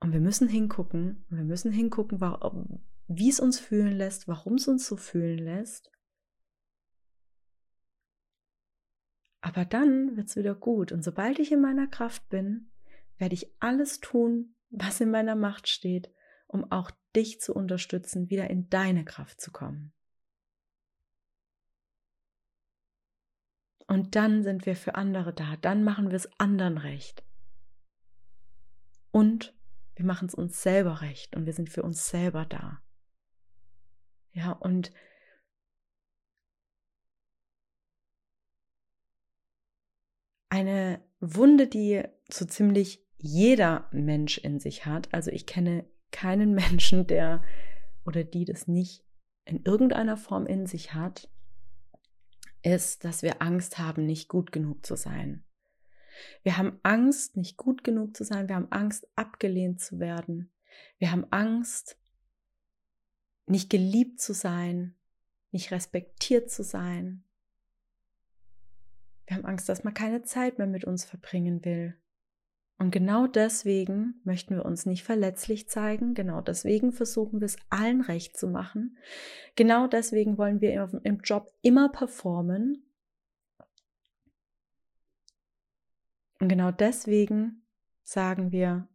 Und 0.00 0.12
wir 0.12 0.20
müssen 0.20 0.48
hingucken. 0.48 1.24
Wir 1.28 1.44
müssen 1.44 1.72
hingucken, 1.72 2.20
wie 3.06 3.28
es 3.28 3.40
uns 3.40 3.59
fühlen 3.59 3.96
lässt, 3.96 4.28
warum 4.28 4.54
es 4.54 4.66
uns 4.66 4.87
so 4.87 4.96
fühlen 4.96 5.38
lässt. 5.38 5.90
Aber 9.40 9.64
dann 9.64 10.16
wird 10.16 10.29
es 10.29 10.37
wieder 10.37 10.55
gut. 10.55 10.92
Und 10.92 11.03
sobald 11.03 11.38
ich 11.38 11.53
in 11.53 11.61
meiner 11.61 11.87
Kraft 11.87 12.29
bin, 12.29 12.70
werde 13.18 13.35
ich 13.35 13.50
alles 13.61 14.00
tun, 14.00 14.55
was 14.70 15.00
in 15.00 15.11
meiner 15.11 15.35
Macht 15.35 15.68
steht, 15.68 16.12
um 16.46 16.70
auch 16.70 16.90
dich 17.16 17.40
zu 17.40 17.55
unterstützen, 17.55 18.31
wieder 18.31 18.50
in 18.50 18.68
deine 18.68 19.05
Kraft 19.05 19.40
zu 19.40 19.50
kommen. 19.50 19.92
Und 23.87 24.14
dann 24.14 24.44
sind 24.44 24.66
wir 24.66 24.76
für 24.76 24.94
andere 24.94 25.33
da. 25.33 25.57
Dann 25.57 25.83
machen 25.83 26.11
wir 26.11 26.16
es 26.16 26.31
anderen 26.38 26.79
recht. 26.79 27.24
Und 29.11 29.53
wir 29.96 30.05
machen 30.05 30.29
es 30.29 30.35
uns 30.35 30.62
selber 30.62 31.00
recht 31.00 31.35
und 31.35 31.44
wir 31.44 31.53
sind 31.53 31.70
für 31.70 31.83
uns 31.83 32.09
selber 32.09 32.44
da. 32.44 32.81
Ja, 34.33 34.53
und 34.53 34.92
eine 40.50 41.00
Wunde, 41.20 41.66
die 41.66 42.02
so 42.30 42.44
ziemlich 42.44 43.04
jeder 43.16 43.88
Mensch 43.92 44.38
in 44.38 44.60
sich 44.60 44.86
hat. 44.86 45.12
Also 45.12 45.30
ich 45.30 45.46
kenne 45.46 45.84
keinen 46.10 46.54
Menschen, 46.54 47.06
der 47.06 47.42
oder 48.04 48.24
die 48.24 48.44
das 48.44 48.66
nicht 48.66 49.04
in 49.44 49.62
irgendeiner 49.64 50.16
Form 50.16 50.46
in 50.46 50.66
sich 50.66 50.94
hat, 50.94 51.28
ist, 52.62 53.04
dass 53.04 53.22
wir 53.22 53.40
Angst 53.40 53.78
haben, 53.78 54.04
nicht 54.04 54.28
gut 54.28 54.52
genug 54.52 54.84
zu 54.84 54.96
sein. 54.96 55.44
Wir 56.42 56.58
haben 56.58 56.78
Angst, 56.82 57.36
nicht 57.36 57.56
gut 57.56 57.84
genug 57.84 58.16
zu 58.16 58.24
sein. 58.24 58.48
Wir 58.48 58.56
haben 58.56 58.70
Angst, 58.70 59.08
abgelehnt 59.16 59.80
zu 59.80 59.98
werden. 59.98 60.52
Wir 60.98 61.10
haben 61.10 61.24
Angst, 61.30 61.98
nicht 63.46 63.70
geliebt 63.70 64.20
zu 64.20 64.34
sein, 64.34 64.94
nicht 65.50 65.70
respektiert 65.70 66.50
zu 66.50 66.62
sein. 66.62 67.24
Wir 69.30 69.36
haben 69.36 69.46
Angst, 69.46 69.68
dass 69.68 69.84
man 69.84 69.94
keine 69.94 70.22
Zeit 70.22 70.58
mehr 70.58 70.66
mit 70.66 70.84
uns 70.84 71.04
verbringen 71.04 71.64
will. 71.64 71.96
Und 72.78 72.90
genau 72.90 73.28
deswegen 73.28 74.20
möchten 74.24 74.56
wir 74.56 74.64
uns 74.64 74.86
nicht 74.86 75.04
verletzlich 75.04 75.68
zeigen. 75.68 76.14
Genau 76.14 76.40
deswegen 76.40 76.90
versuchen 76.90 77.40
wir 77.40 77.44
es 77.44 77.56
allen 77.68 78.00
recht 78.00 78.36
zu 78.36 78.48
machen. 78.48 78.98
Genau 79.54 79.86
deswegen 79.86 80.36
wollen 80.36 80.60
wir 80.60 80.90
im 81.04 81.20
Job 81.20 81.52
immer 81.62 81.90
performen. 81.90 82.82
Und 86.40 86.48
genau 86.48 86.72
deswegen 86.72 87.62
sagen 88.02 88.50
wir 88.50 88.88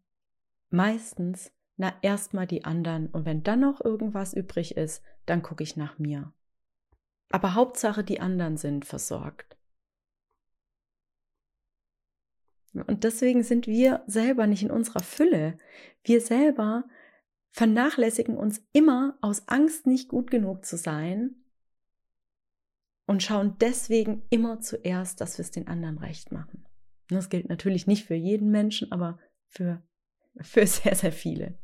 meistens, 0.70 1.54
na 1.78 1.94
erstmal 2.02 2.46
die 2.46 2.66
anderen. 2.66 3.08
Und 3.08 3.24
wenn 3.24 3.44
dann 3.44 3.62
noch 3.62 3.80
irgendwas 3.80 4.34
übrig 4.34 4.76
ist, 4.76 5.02
dann 5.28 5.42
gucke 5.42 5.64
ich 5.64 5.78
nach 5.78 5.98
mir. 5.98 6.34
Aber 7.30 7.54
Hauptsache, 7.54 8.04
die 8.04 8.20
anderen 8.20 8.58
sind 8.58 8.84
versorgt. 8.84 9.55
Und 12.84 13.04
deswegen 13.04 13.44
sind 13.44 13.68
wir 13.68 14.04
selber 14.08 14.48
nicht 14.48 14.64
in 14.64 14.72
unserer 14.72 15.04
Fülle. 15.04 15.58
Wir 16.04 16.22
selber 16.22 16.86
vernachlässigen 17.52 18.38
uns 18.38 18.62
immer 18.74 19.18
aus 19.22 19.48
Angst, 19.48 19.88
nicht 19.88 20.10
gut 20.10 20.30
genug 20.30 20.66
zu 20.66 20.78
sein 20.78 21.36
und 23.06 23.24
schauen 23.24 23.56
deswegen 23.60 24.24
immer 24.30 24.60
zuerst, 24.60 25.22
dass 25.22 25.38
wir 25.38 25.44
es 25.44 25.52
den 25.52 25.68
anderen 25.68 25.98
recht 25.98 26.32
machen. 26.32 26.66
Das 27.08 27.30
gilt 27.30 27.48
natürlich 27.48 27.88
nicht 27.88 28.06
für 28.06 28.16
jeden 28.16 28.50
Menschen, 28.52 28.92
aber 28.92 29.20
für, 29.48 29.84
für 30.42 30.68
sehr, 30.68 30.96
sehr 30.96 31.12
viele. 31.12 31.58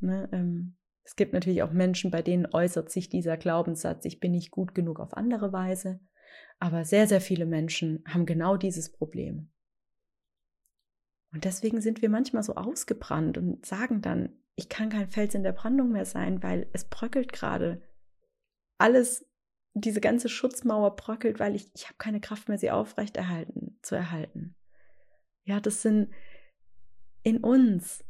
Ne, 0.00 0.28
ähm, 0.32 0.76
es 1.04 1.16
gibt 1.16 1.32
natürlich 1.32 1.62
auch 1.62 1.72
Menschen, 1.72 2.10
bei 2.10 2.22
denen 2.22 2.46
äußert 2.46 2.90
sich 2.90 3.08
dieser 3.08 3.36
Glaubenssatz, 3.36 4.04
ich 4.04 4.20
bin 4.20 4.32
nicht 4.32 4.50
gut 4.50 4.74
genug 4.74 5.00
auf 5.00 5.14
andere 5.14 5.52
Weise. 5.52 6.00
Aber 6.60 6.84
sehr, 6.84 7.06
sehr 7.06 7.20
viele 7.20 7.46
Menschen 7.46 8.04
haben 8.06 8.26
genau 8.26 8.56
dieses 8.56 8.92
Problem. 8.92 9.50
Und 11.32 11.44
deswegen 11.44 11.80
sind 11.80 12.02
wir 12.02 12.10
manchmal 12.10 12.42
so 12.42 12.56
ausgebrannt 12.56 13.38
und 13.38 13.64
sagen 13.64 14.02
dann, 14.02 14.36
ich 14.56 14.68
kann 14.68 14.90
kein 14.90 15.08
Fels 15.08 15.34
in 15.34 15.42
der 15.42 15.52
Brandung 15.52 15.92
mehr 15.92 16.04
sein, 16.04 16.42
weil 16.42 16.68
es 16.72 16.84
bröckelt 16.84 17.32
gerade. 17.32 17.80
Alles, 18.78 19.26
diese 19.74 20.00
ganze 20.00 20.28
Schutzmauer 20.28 20.96
bröckelt, 20.96 21.38
weil 21.38 21.54
ich, 21.54 21.70
ich 21.74 21.84
habe 21.84 21.96
keine 21.98 22.20
Kraft 22.20 22.48
mehr, 22.48 22.58
sie 22.58 22.70
aufrechterhalten, 22.70 23.78
zu 23.82 23.94
erhalten. 23.94 24.56
Ja, 25.44 25.60
das 25.60 25.82
sind 25.82 26.12
in 27.22 27.38
uns. 27.38 28.04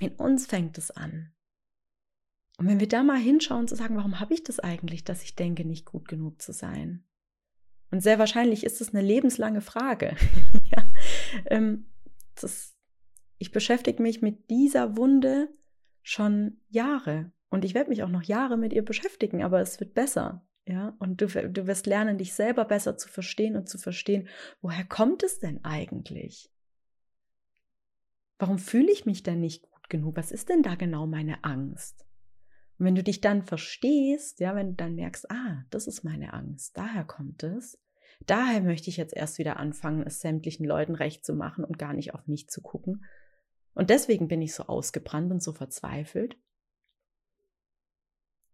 In 0.00 0.14
uns 0.16 0.46
fängt 0.46 0.76
es 0.78 0.90
an. 0.90 1.32
Und 2.58 2.66
wenn 2.68 2.80
wir 2.80 2.88
da 2.88 3.02
mal 3.02 3.18
hinschauen, 3.18 3.68
zu 3.68 3.76
sagen, 3.76 3.96
warum 3.96 4.18
habe 4.18 4.34
ich 4.34 4.42
das 4.42 4.60
eigentlich, 4.60 5.04
dass 5.04 5.22
ich 5.22 5.36
denke, 5.36 5.64
nicht 5.64 5.86
gut 5.86 6.08
genug 6.08 6.40
zu 6.40 6.52
sein? 6.52 7.04
Und 7.90 8.02
sehr 8.02 8.18
wahrscheinlich 8.18 8.64
ist 8.64 8.80
es 8.80 8.94
eine 8.94 9.02
lebenslange 9.02 9.60
Frage. 9.60 10.16
ja. 10.70 10.82
ähm, 11.46 11.86
das, 12.34 12.76
ich 13.38 13.52
beschäftige 13.52 14.02
mich 14.02 14.22
mit 14.22 14.50
dieser 14.50 14.96
Wunde 14.96 15.48
schon 16.02 16.60
Jahre. 16.68 17.32
Und 17.48 17.64
ich 17.64 17.74
werde 17.74 17.90
mich 17.90 18.02
auch 18.02 18.08
noch 18.08 18.22
Jahre 18.22 18.56
mit 18.56 18.72
ihr 18.72 18.84
beschäftigen, 18.84 19.42
aber 19.42 19.60
es 19.60 19.78
wird 19.80 19.94
besser. 19.94 20.46
Ja, 20.68 20.96
und 20.98 21.20
du, 21.20 21.26
du 21.26 21.66
wirst 21.68 21.86
lernen, 21.86 22.18
dich 22.18 22.34
selber 22.34 22.64
besser 22.64 22.98
zu 22.98 23.08
verstehen 23.08 23.56
und 23.56 23.68
zu 23.68 23.78
verstehen, 23.78 24.28
woher 24.60 24.84
kommt 24.84 25.22
es 25.22 25.38
denn 25.38 25.64
eigentlich? 25.64 26.50
Warum 28.38 28.58
fühle 28.58 28.90
ich 28.90 29.06
mich 29.06 29.22
denn 29.22 29.40
nicht 29.40 29.62
gut 29.70 29.88
genug? 29.88 30.16
Was 30.16 30.32
ist 30.32 30.48
denn 30.48 30.62
da 30.62 30.74
genau 30.74 31.06
meine 31.06 31.44
Angst? 31.44 32.04
Und 32.78 32.86
wenn 32.86 32.94
du 32.94 33.02
dich 33.02 33.20
dann 33.20 33.42
verstehst, 33.42 34.40
ja, 34.40 34.54
wenn 34.54 34.70
du 34.70 34.74
dann 34.74 34.94
merkst, 34.94 35.30
ah, 35.30 35.64
das 35.70 35.86
ist 35.86 36.04
meine 36.04 36.32
Angst, 36.34 36.76
daher 36.76 37.04
kommt 37.04 37.42
es, 37.42 37.78
daher 38.26 38.60
möchte 38.60 38.90
ich 38.90 38.96
jetzt 38.96 39.14
erst 39.14 39.38
wieder 39.38 39.58
anfangen, 39.58 40.02
es 40.06 40.20
sämtlichen 40.20 40.66
Leuten 40.66 40.94
recht 40.94 41.24
zu 41.24 41.34
machen 41.34 41.64
und 41.64 41.78
gar 41.78 41.94
nicht 41.94 42.14
auf 42.14 42.26
mich 42.26 42.48
zu 42.48 42.60
gucken. 42.60 43.04
Und 43.74 43.90
deswegen 43.90 44.28
bin 44.28 44.42
ich 44.42 44.54
so 44.54 44.64
ausgebrannt 44.64 45.32
und 45.32 45.42
so 45.42 45.52
verzweifelt. 45.52 46.36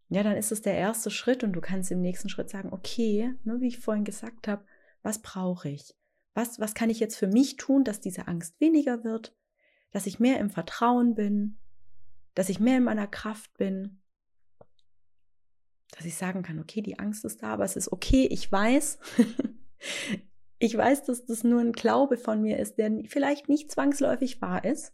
Ja, 0.08 0.22
dann 0.22 0.36
ist 0.36 0.52
es 0.52 0.60
der 0.60 0.74
erste 0.74 1.10
Schritt 1.10 1.42
und 1.42 1.54
du 1.54 1.60
kannst 1.60 1.90
im 1.90 2.02
nächsten 2.02 2.28
Schritt 2.28 2.50
sagen, 2.50 2.72
okay, 2.72 3.34
ne, 3.44 3.60
wie 3.60 3.68
ich 3.68 3.78
vorhin 3.78 4.04
gesagt 4.04 4.46
habe, 4.46 4.64
was 5.02 5.22
brauche 5.22 5.70
ich? 5.70 5.94
Was, 6.34 6.60
was 6.60 6.74
kann 6.74 6.90
ich 6.90 7.00
jetzt 7.00 7.16
für 7.16 7.26
mich 7.26 7.56
tun, 7.56 7.82
dass 7.82 8.00
diese 8.00 8.28
Angst 8.28 8.60
weniger 8.60 9.04
wird, 9.04 9.34
dass 9.90 10.06
ich 10.06 10.20
mehr 10.20 10.38
im 10.38 10.50
Vertrauen 10.50 11.14
bin, 11.14 11.58
dass 12.34 12.48
ich 12.48 12.60
mehr 12.60 12.78
in 12.78 12.84
meiner 12.84 13.06
Kraft 13.06 13.56
bin, 13.56 14.01
dass 15.92 16.06
ich 16.06 16.16
sagen 16.16 16.42
kann, 16.42 16.58
okay, 16.58 16.80
die 16.82 16.98
Angst 16.98 17.24
ist 17.24 17.42
da, 17.42 17.52
aber 17.52 17.64
es 17.64 17.76
ist 17.76 17.92
okay, 17.92 18.26
ich 18.30 18.50
weiß, 18.50 18.98
ich 20.58 20.76
weiß, 20.76 21.04
dass 21.04 21.24
das 21.24 21.44
nur 21.44 21.60
ein 21.60 21.72
Glaube 21.72 22.16
von 22.16 22.42
mir 22.42 22.58
ist, 22.58 22.78
der 22.78 22.90
vielleicht 23.06 23.48
nicht 23.48 23.70
zwangsläufig 23.70 24.42
wahr 24.42 24.64
ist, 24.64 24.92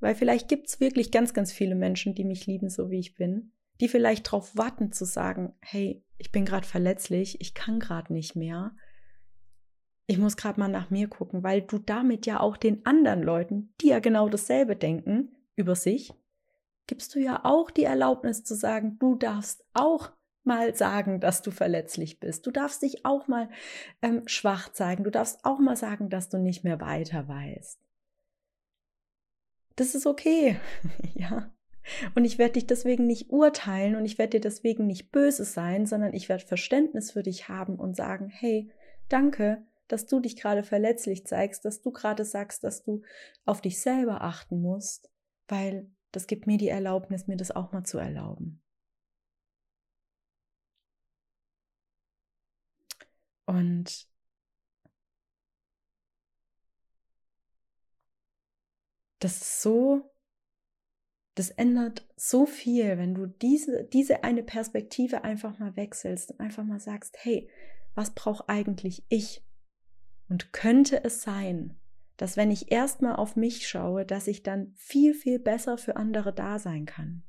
weil 0.00 0.14
vielleicht 0.14 0.48
gibt 0.48 0.68
es 0.68 0.80
wirklich 0.80 1.10
ganz, 1.12 1.34
ganz 1.34 1.52
viele 1.52 1.74
Menschen, 1.74 2.14
die 2.14 2.24
mich 2.24 2.46
lieben, 2.46 2.70
so 2.70 2.90
wie 2.90 2.98
ich 2.98 3.14
bin, 3.14 3.52
die 3.80 3.88
vielleicht 3.88 4.26
darauf 4.26 4.56
warten 4.56 4.92
zu 4.92 5.04
sagen, 5.04 5.54
hey, 5.60 6.04
ich 6.16 6.32
bin 6.32 6.44
gerade 6.44 6.66
verletzlich, 6.66 7.40
ich 7.40 7.54
kann 7.54 7.78
gerade 7.78 8.12
nicht 8.12 8.34
mehr, 8.34 8.74
ich 10.06 10.18
muss 10.18 10.36
gerade 10.36 10.58
mal 10.58 10.68
nach 10.68 10.90
mir 10.90 11.06
gucken, 11.08 11.42
weil 11.42 11.62
du 11.62 11.78
damit 11.78 12.26
ja 12.26 12.40
auch 12.40 12.56
den 12.56 12.84
anderen 12.84 13.22
Leuten, 13.22 13.74
die 13.80 13.88
ja 13.88 14.00
genau 14.00 14.28
dasselbe 14.28 14.74
denken 14.74 15.36
über 15.54 15.76
sich, 15.76 16.12
gibst 16.86 17.14
du 17.14 17.20
ja 17.20 17.44
auch 17.44 17.70
die 17.70 17.84
Erlaubnis 17.84 18.42
zu 18.42 18.54
sagen, 18.54 18.98
du 18.98 19.14
darfst 19.14 19.64
auch 19.74 20.10
mal 20.44 20.74
sagen, 20.74 21.20
dass 21.20 21.42
du 21.42 21.50
verletzlich 21.50 22.20
bist. 22.20 22.46
Du 22.46 22.50
darfst 22.50 22.82
dich 22.82 23.04
auch 23.04 23.28
mal 23.28 23.48
ähm, 24.02 24.22
schwach 24.26 24.72
zeigen. 24.72 25.04
Du 25.04 25.10
darfst 25.10 25.44
auch 25.44 25.58
mal 25.58 25.76
sagen, 25.76 26.08
dass 26.08 26.28
du 26.28 26.38
nicht 26.38 26.64
mehr 26.64 26.80
weiter 26.80 27.28
weißt. 27.28 27.78
Das 29.76 29.94
ist 29.94 30.06
okay, 30.06 30.56
ja. 31.14 31.50
Und 32.14 32.24
ich 32.24 32.38
werde 32.38 32.54
dich 32.54 32.66
deswegen 32.66 33.06
nicht 33.06 33.30
urteilen 33.30 33.96
und 33.96 34.04
ich 34.04 34.18
werde 34.18 34.32
dir 34.32 34.40
deswegen 34.40 34.86
nicht 34.86 35.10
böse 35.10 35.44
sein, 35.44 35.86
sondern 35.86 36.14
ich 36.14 36.28
werde 36.28 36.46
Verständnis 36.46 37.10
für 37.10 37.22
dich 37.22 37.48
haben 37.48 37.76
und 37.76 37.96
sagen, 37.96 38.28
hey, 38.28 38.70
danke, 39.08 39.64
dass 39.88 40.06
du 40.06 40.20
dich 40.20 40.36
gerade 40.36 40.62
verletzlich 40.62 41.26
zeigst, 41.26 41.64
dass 41.64 41.80
du 41.80 41.90
gerade 41.90 42.24
sagst, 42.24 42.64
dass 42.64 42.82
du 42.82 43.02
auf 43.44 43.60
dich 43.60 43.80
selber 43.80 44.22
achten 44.22 44.60
musst, 44.60 45.10
weil 45.48 45.90
das 46.12 46.26
gibt 46.26 46.46
mir 46.46 46.58
die 46.58 46.68
Erlaubnis, 46.68 47.26
mir 47.26 47.36
das 47.36 47.50
auch 47.50 47.72
mal 47.72 47.84
zu 47.84 47.98
erlauben. 47.98 48.59
Und 53.50 54.06
das 59.18 59.36
ist 59.38 59.62
so, 59.62 60.08
das 61.34 61.50
ändert 61.50 62.06
so 62.14 62.46
viel, 62.46 62.96
wenn 62.96 63.12
du 63.12 63.26
diese, 63.26 63.82
diese 63.86 64.22
eine 64.22 64.44
Perspektive 64.44 65.24
einfach 65.24 65.58
mal 65.58 65.74
wechselst 65.74 66.30
und 66.30 66.38
einfach 66.38 66.62
mal 66.62 66.78
sagst, 66.78 67.16
hey, 67.22 67.50
was 67.96 68.14
brauche 68.14 68.48
eigentlich 68.48 69.04
ich? 69.08 69.44
Und 70.28 70.52
könnte 70.52 71.02
es 71.02 71.22
sein, 71.22 71.76
dass 72.18 72.36
wenn 72.36 72.52
ich 72.52 72.70
erstmal 72.70 73.16
auf 73.16 73.34
mich 73.34 73.66
schaue, 73.66 74.06
dass 74.06 74.28
ich 74.28 74.44
dann 74.44 74.74
viel, 74.76 75.12
viel 75.12 75.40
besser 75.40 75.76
für 75.76 75.96
andere 75.96 76.32
da 76.32 76.60
sein 76.60 76.86
kann? 76.86 77.24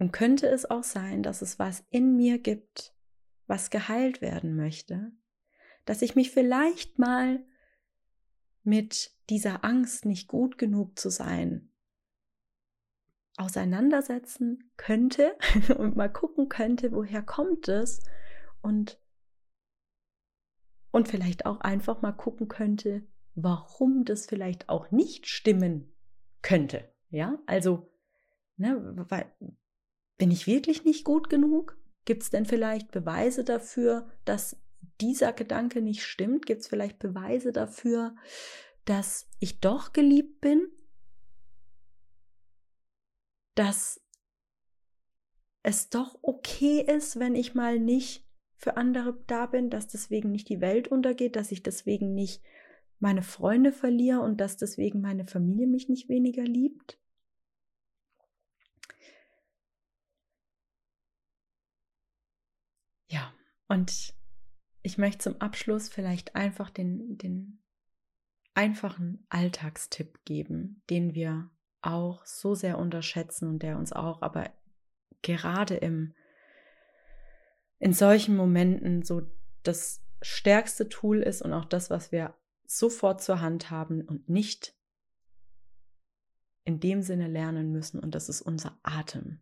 Und 0.00 0.12
könnte 0.12 0.48
es 0.48 0.68
auch 0.68 0.82
sein, 0.82 1.22
dass 1.22 1.42
es 1.42 1.58
was 1.58 1.84
in 1.90 2.16
mir 2.16 2.38
gibt, 2.38 2.94
was 3.46 3.68
geheilt 3.68 4.22
werden 4.22 4.56
möchte, 4.56 5.12
dass 5.84 6.00
ich 6.00 6.16
mich 6.16 6.30
vielleicht 6.30 6.98
mal 6.98 7.44
mit 8.62 9.12
dieser 9.28 9.62
Angst, 9.62 10.06
nicht 10.06 10.26
gut 10.26 10.56
genug 10.56 10.98
zu 10.98 11.10
sein, 11.10 11.70
auseinandersetzen 13.36 14.72
könnte 14.78 15.36
und 15.76 15.96
mal 15.96 16.10
gucken 16.10 16.48
könnte, 16.48 16.92
woher 16.92 17.22
kommt 17.22 17.68
es 17.68 18.02
und 18.62 18.98
und 20.92 21.08
vielleicht 21.08 21.44
auch 21.44 21.60
einfach 21.60 22.00
mal 22.00 22.12
gucken 22.12 22.48
könnte, 22.48 23.06
warum 23.34 24.04
das 24.06 24.24
vielleicht 24.24 24.70
auch 24.70 24.90
nicht 24.90 25.26
stimmen 25.26 25.92
könnte. 26.40 26.90
Ja, 27.10 27.38
also, 27.44 27.92
ne, 28.56 28.94
weil, 29.08 29.30
bin 30.20 30.30
ich 30.30 30.46
wirklich 30.46 30.84
nicht 30.84 31.04
gut 31.04 31.30
genug? 31.30 31.78
Gibt 32.04 32.22
es 32.22 32.28
denn 32.28 32.44
vielleicht 32.44 32.90
Beweise 32.90 33.42
dafür, 33.42 34.06
dass 34.26 34.60
dieser 35.00 35.32
Gedanke 35.32 35.80
nicht 35.80 36.02
stimmt? 36.02 36.44
Gibt 36.44 36.60
es 36.60 36.68
vielleicht 36.68 36.98
Beweise 36.98 37.52
dafür, 37.52 38.14
dass 38.84 39.26
ich 39.38 39.60
doch 39.60 39.94
geliebt 39.94 40.42
bin? 40.42 40.68
Dass 43.54 44.02
es 45.62 45.88
doch 45.88 46.18
okay 46.20 46.84
ist, 46.86 47.18
wenn 47.18 47.34
ich 47.34 47.54
mal 47.54 47.78
nicht 47.78 48.28
für 48.56 48.76
andere 48.76 49.18
da 49.26 49.46
bin, 49.46 49.70
dass 49.70 49.88
deswegen 49.88 50.32
nicht 50.32 50.50
die 50.50 50.60
Welt 50.60 50.88
untergeht, 50.88 51.34
dass 51.34 51.50
ich 51.50 51.62
deswegen 51.62 52.12
nicht 52.12 52.42
meine 52.98 53.22
Freunde 53.22 53.72
verliere 53.72 54.20
und 54.20 54.38
dass 54.38 54.58
deswegen 54.58 55.00
meine 55.00 55.26
Familie 55.26 55.66
mich 55.66 55.88
nicht 55.88 56.10
weniger 56.10 56.44
liebt? 56.44 57.00
Ja, 63.10 63.34
und 63.70 64.14
ich 64.82 64.98
möchte 64.98 65.18
zum 65.18 65.40
Abschluss 65.40 65.88
vielleicht 65.88 66.34
einfach 66.34 66.70
den, 66.70 67.16
den 67.18 67.62
einfachen 68.52 69.24
Alltagstipp 69.28 70.24
geben, 70.24 70.82
den 70.90 71.14
wir 71.14 71.48
auch 71.80 72.26
so 72.26 72.56
sehr 72.56 72.78
unterschätzen 72.78 73.48
und 73.48 73.62
der 73.62 73.78
uns 73.78 73.92
auch 73.92 74.22
aber 74.22 74.50
gerade 75.22 75.76
im, 75.76 76.14
in 77.78 77.92
solchen 77.92 78.34
Momenten 78.34 79.04
so 79.04 79.22
das 79.62 80.02
stärkste 80.20 80.88
Tool 80.88 81.22
ist 81.22 81.40
und 81.40 81.52
auch 81.52 81.64
das, 81.64 81.90
was 81.90 82.10
wir 82.10 82.34
sofort 82.66 83.22
zur 83.22 83.40
Hand 83.40 83.70
haben 83.70 84.02
und 84.02 84.28
nicht 84.28 84.74
in 86.64 86.80
dem 86.80 87.02
Sinne 87.02 87.28
lernen 87.28 87.70
müssen, 87.70 88.00
und 88.00 88.16
das 88.16 88.28
ist 88.28 88.42
unser 88.42 88.76
Atem. 88.82 89.38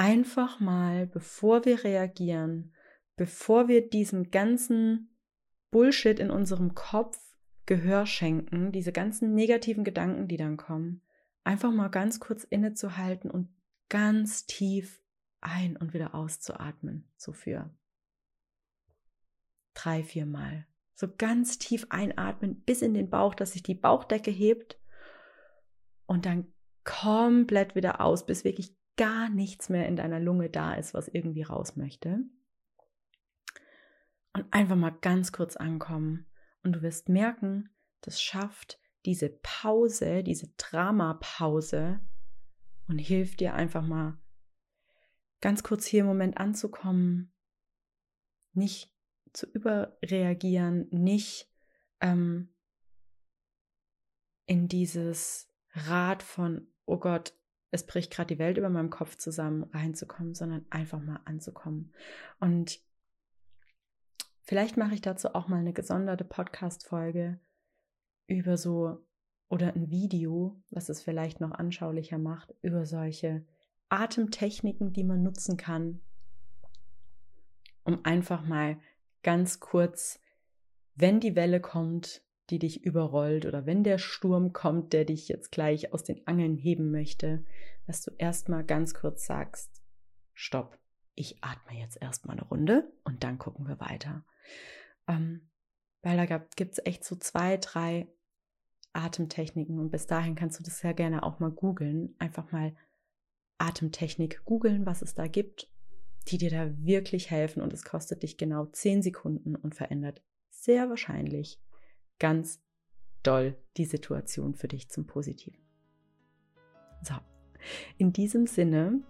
Einfach 0.00 0.60
mal, 0.60 1.06
bevor 1.06 1.66
wir 1.66 1.84
reagieren, 1.84 2.72
bevor 3.16 3.68
wir 3.68 3.90
diesem 3.90 4.30
ganzen 4.30 5.14
Bullshit 5.70 6.18
in 6.18 6.30
unserem 6.30 6.74
Kopf 6.74 7.18
Gehör 7.66 8.06
schenken, 8.06 8.72
diese 8.72 8.92
ganzen 8.92 9.34
negativen 9.34 9.84
Gedanken, 9.84 10.26
die 10.26 10.38
dann 10.38 10.56
kommen, 10.56 11.02
einfach 11.44 11.70
mal 11.70 11.88
ganz 11.88 12.18
kurz 12.18 12.44
innezuhalten 12.44 13.30
und 13.30 13.50
ganz 13.90 14.46
tief 14.46 15.02
ein- 15.42 15.76
und 15.76 15.92
wieder 15.92 16.14
auszuatmen. 16.14 17.06
So 17.18 17.34
für 17.34 17.68
drei, 19.74 20.02
vier 20.02 20.24
Mal. 20.24 20.66
So 20.94 21.08
ganz 21.14 21.58
tief 21.58 21.86
einatmen 21.90 22.62
bis 22.62 22.80
in 22.80 22.94
den 22.94 23.10
Bauch, 23.10 23.34
dass 23.34 23.52
sich 23.52 23.62
die 23.62 23.74
Bauchdecke 23.74 24.30
hebt 24.30 24.80
und 26.06 26.24
dann 26.24 26.50
komplett 26.84 27.74
wieder 27.74 28.00
aus, 28.00 28.24
bis 28.24 28.44
wirklich 28.44 28.79
gar 29.00 29.30
nichts 29.30 29.70
mehr 29.70 29.88
in 29.88 29.96
deiner 29.96 30.20
Lunge 30.20 30.50
da 30.50 30.74
ist, 30.74 30.92
was 30.92 31.08
irgendwie 31.08 31.40
raus 31.40 31.74
möchte. 31.74 32.18
Und 34.34 34.44
einfach 34.50 34.76
mal 34.76 34.94
ganz 35.00 35.32
kurz 35.32 35.56
ankommen 35.56 36.26
und 36.62 36.74
du 36.74 36.82
wirst 36.82 37.08
merken, 37.08 37.70
das 38.02 38.20
schafft 38.20 38.78
diese 39.06 39.30
Pause, 39.30 40.22
diese 40.22 40.48
Dramapause 40.58 42.00
und 42.88 42.98
hilft 42.98 43.40
dir 43.40 43.54
einfach 43.54 43.80
mal 43.80 44.18
ganz 45.40 45.62
kurz 45.62 45.86
hier 45.86 46.00
im 46.00 46.06
Moment 46.06 46.36
anzukommen, 46.36 47.32
nicht 48.52 48.94
zu 49.32 49.46
überreagieren, 49.46 50.88
nicht 50.90 51.50
ähm, 52.02 52.50
in 54.44 54.68
dieses 54.68 55.48
Rad 55.72 56.22
von, 56.22 56.66
oh 56.84 56.98
Gott, 56.98 57.32
es 57.70 57.86
bricht 57.86 58.12
gerade 58.12 58.34
die 58.34 58.38
Welt 58.38 58.58
über 58.58 58.68
meinem 58.68 58.90
Kopf 58.90 59.16
zusammen, 59.16 59.64
reinzukommen, 59.72 60.34
sondern 60.34 60.66
einfach 60.70 61.00
mal 61.00 61.20
anzukommen. 61.24 61.92
Und 62.40 62.80
vielleicht 64.42 64.76
mache 64.76 64.94
ich 64.94 65.00
dazu 65.00 65.34
auch 65.34 65.48
mal 65.48 65.60
eine 65.60 65.72
gesonderte 65.72 66.24
Podcast-Folge 66.24 67.38
über 68.26 68.56
so 68.56 69.04
oder 69.48 69.74
ein 69.74 69.90
Video, 69.90 70.60
was 70.70 70.88
es 70.88 71.02
vielleicht 71.02 71.40
noch 71.40 71.50
anschaulicher 71.52 72.18
macht, 72.18 72.54
über 72.62 72.86
solche 72.86 73.44
Atemtechniken, 73.88 74.92
die 74.92 75.02
man 75.04 75.22
nutzen 75.22 75.56
kann, 75.56 76.00
um 77.82 78.04
einfach 78.04 78.44
mal 78.44 78.78
ganz 79.22 79.58
kurz, 79.58 80.20
wenn 80.94 81.18
die 81.18 81.34
Welle 81.34 81.60
kommt, 81.60 82.22
die 82.50 82.58
dich 82.58 82.84
überrollt 82.84 83.46
oder 83.46 83.66
wenn 83.66 83.84
der 83.84 83.98
Sturm 83.98 84.52
kommt, 84.52 84.92
der 84.92 85.04
dich 85.04 85.28
jetzt 85.28 85.50
gleich 85.52 85.92
aus 85.92 86.02
den 86.02 86.26
Angeln 86.26 86.56
heben 86.56 86.90
möchte, 86.90 87.44
dass 87.86 88.02
du 88.02 88.10
erstmal 88.18 88.64
ganz 88.64 88.94
kurz 88.94 89.26
sagst, 89.26 89.82
stopp, 90.34 90.78
ich 91.14 91.42
atme 91.42 91.78
jetzt 91.78 92.00
erstmal 92.00 92.38
eine 92.38 92.46
Runde 92.46 92.90
und 93.04 93.24
dann 93.24 93.38
gucken 93.38 93.66
wir 93.66 93.80
weiter. 93.80 94.24
Ähm, 95.06 95.50
weil 96.02 96.16
da 96.16 96.38
gibt 96.56 96.72
es 96.72 96.86
echt 96.86 97.04
so 97.04 97.16
zwei, 97.16 97.56
drei 97.56 98.08
Atemtechniken 98.92 99.78
und 99.78 99.90
bis 99.90 100.06
dahin 100.06 100.34
kannst 100.34 100.58
du 100.58 100.64
das 100.64 100.78
sehr 100.78 100.94
gerne 100.94 101.22
auch 101.22 101.40
mal 101.40 101.50
googeln. 101.50 102.14
Einfach 102.18 102.50
mal 102.52 102.74
Atemtechnik 103.58 104.44
googeln, 104.44 104.86
was 104.86 105.02
es 105.02 105.14
da 105.14 105.26
gibt 105.26 105.70
die 106.28 106.38
dir 106.38 106.50
da 106.50 106.70
wirklich 106.78 107.30
helfen 107.30 107.62
und 107.62 107.72
es 107.72 107.84
kostet 107.84 108.22
dich 108.22 108.36
genau 108.36 108.66
10 108.66 109.02
Sekunden 109.02 109.56
und 109.56 109.74
verändert 109.74 110.22
sehr 110.50 110.88
wahrscheinlich 110.88 111.58
ganz 112.20 112.60
doll 113.24 113.56
die 113.76 113.84
Situation 113.84 114.54
für 114.54 114.68
dich 114.68 114.88
zum 114.88 115.06
Positiven. 115.06 115.60
So, 117.02 117.14
in 117.98 118.12
diesem 118.12 118.46
Sinne 118.46 119.00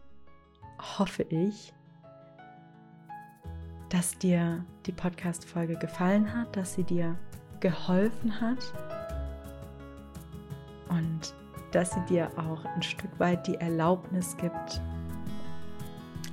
hoffe 0.99 1.25
ich, 1.25 1.75
dass 3.91 4.17
dir 4.19 4.65
die 4.87 4.93
Podcast-Folge 4.93 5.77
gefallen 5.77 6.33
hat, 6.35 6.57
dass 6.57 6.75
sie 6.75 6.85
dir 6.85 7.19
geholfen 7.59 8.41
hat 8.41 8.73
und 10.89 11.35
dass 11.73 11.93
sie 11.93 12.05
dir 12.09 12.31
auch 12.39 12.65
ein 12.65 12.83
Stück 12.83 13.19
weit 13.19 13.47
die 13.47 13.57
Erlaubnis 13.57 14.37
gibt, 14.37 14.81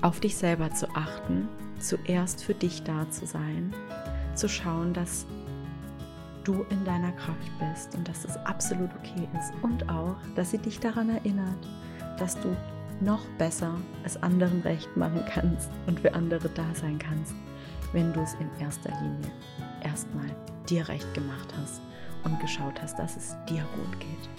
auf 0.01 0.19
dich 0.19 0.35
selber 0.37 0.71
zu 0.71 0.87
achten, 0.95 1.49
zuerst 1.79 2.43
für 2.43 2.53
dich 2.53 2.83
da 2.83 3.09
zu 3.09 3.25
sein, 3.25 3.73
zu 4.35 4.47
schauen, 4.47 4.93
dass 4.93 5.25
du 6.47 6.65
in 6.69 6.85
deiner 6.85 7.11
Kraft 7.13 7.51
bist 7.59 7.93
und 7.95 8.07
dass 8.07 8.23
es 8.23 8.37
absolut 8.45 8.89
okay 8.95 9.27
ist 9.37 9.51
und 9.63 9.89
auch, 9.89 10.15
dass 10.35 10.51
sie 10.51 10.57
dich 10.57 10.79
daran 10.79 11.09
erinnert, 11.09 11.67
dass 12.17 12.39
du 12.39 12.55
noch 13.01 13.23
besser 13.37 13.75
es 14.05 14.21
anderen 14.23 14.61
recht 14.61 14.95
machen 14.95 15.23
kannst 15.29 15.69
und 15.87 15.99
für 15.99 16.13
andere 16.13 16.49
da 16.49 16.65
sein 16.73 16.97
kannst, 16.97 17.35
wenn 17.91 18.13
du 18.13 18.21
es 18.21 18.33
in 18.35 18.49
erster 18.59 18.91
Linie 19.01 19.31
erstmal 19.83 20.25
dir 20.69 20.87
recht 20.87 21.13
gemacht 21.13 21.53
hast 21.59 21.81
und 22.23 22.39
geschaut 22.39 22.81
hast, 22.81 22.97
dass 22.97 23.17
es 23.17 23.35
dir 23.49 23.63
gut 23.75 23.99
geht. 23.99 24.29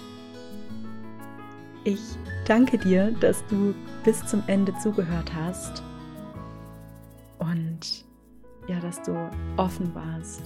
Ich 1.83 2.01
danke 2.45 2.77
dir, 2.77 3.11
dass 3.19 3.45
du 3.47 3.73
bis 4.03 4.25
zum 4.25 4.43
Ende 4.47 4.73
zugehört 4.79 5.31
hast 5.33 5.83
und 7.37 8.03
ja, 8.67 8.79
dass 8.79 9.01
du 9.03 9.15
offen 9.57 9.93
warst, 9.95 10.41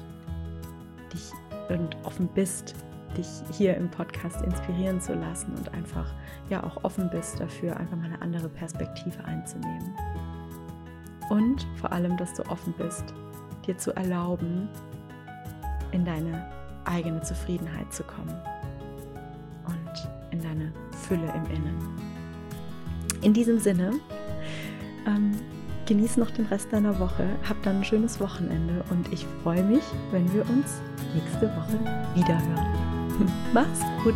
dich 1.14 1.32
und 1.70 1.98
offen 2.04 2.28
bist, 2.28 2.76
dich 3.18 3.28
hier 3.52 3.76
im 3.78 3.90
Podcast 3.90 4.42
inspirieren 4.42 5.00
zu 5.00 5.14
lassen 5.14 5.54
und 5.56 5.74
einfach 5.74 6.12
ja 6.50 6.64
auch 6.64 6.84
offen 6.84 7.10
bist 7.10 7.40
dafür, 7.40 7.78
einfach 7.78 7.98
mal 7.98 8.06
eine 8.06 8.22
andere 8.22 8.50
Perspektive 8.50 9.24
einzunehmen. 9.26 9.94
Und 11.30 11.68
vor 11.76 11.92
allem, 11.92 12.18
dass 12.18 12.34
du 12.34 12.44
offen 12.50 12.74
bist, 12.78 13.14
dir 13.66 13.78
zu 13.78 13.96
erlauben, 13.96 14.68
in 15.92 16.04
deine 16.04 16.46
eigene 16.86 17.22
Zufriedenheit 17.22 17.94
zu 17.94 18.04
kommen 18.04 18.36
und 19.66 20.10
in 20.32 20.42
deine 20.42 20.72
Fülle 21.08 21.32
im 21.36 21.46
Innen. 21.56 21.78
In 23.22 23.34
diesem 23.34 23.60
Sinne, 23.60 23.94
ähm, 25.08 25.32
genieß 25.86 26.18
noch 26.18 26.32
den 26.32 26.46
Rest 26.48 26.74
deiner 26.74 27.00
Woche, 27.00 27.26
hab 27.48 27.62
dann 27.64 27.78
ein 27.78 27.86
schönes 27.86 28.20
Wochenende 28.20 28.84
und 28.90 29.12
ich 29.14 29.26
freue 29.44 29.64
mich, 29.64 29.84
wenn 30.12 30.32
wir 30.34 30.42
uns 30.50 30.82
nächste 31.14 31.50
Woche 31.56 31.80
wiederhören. 32.16 33.32
Mach's 33.54 33.82
gut! 34.04 34.16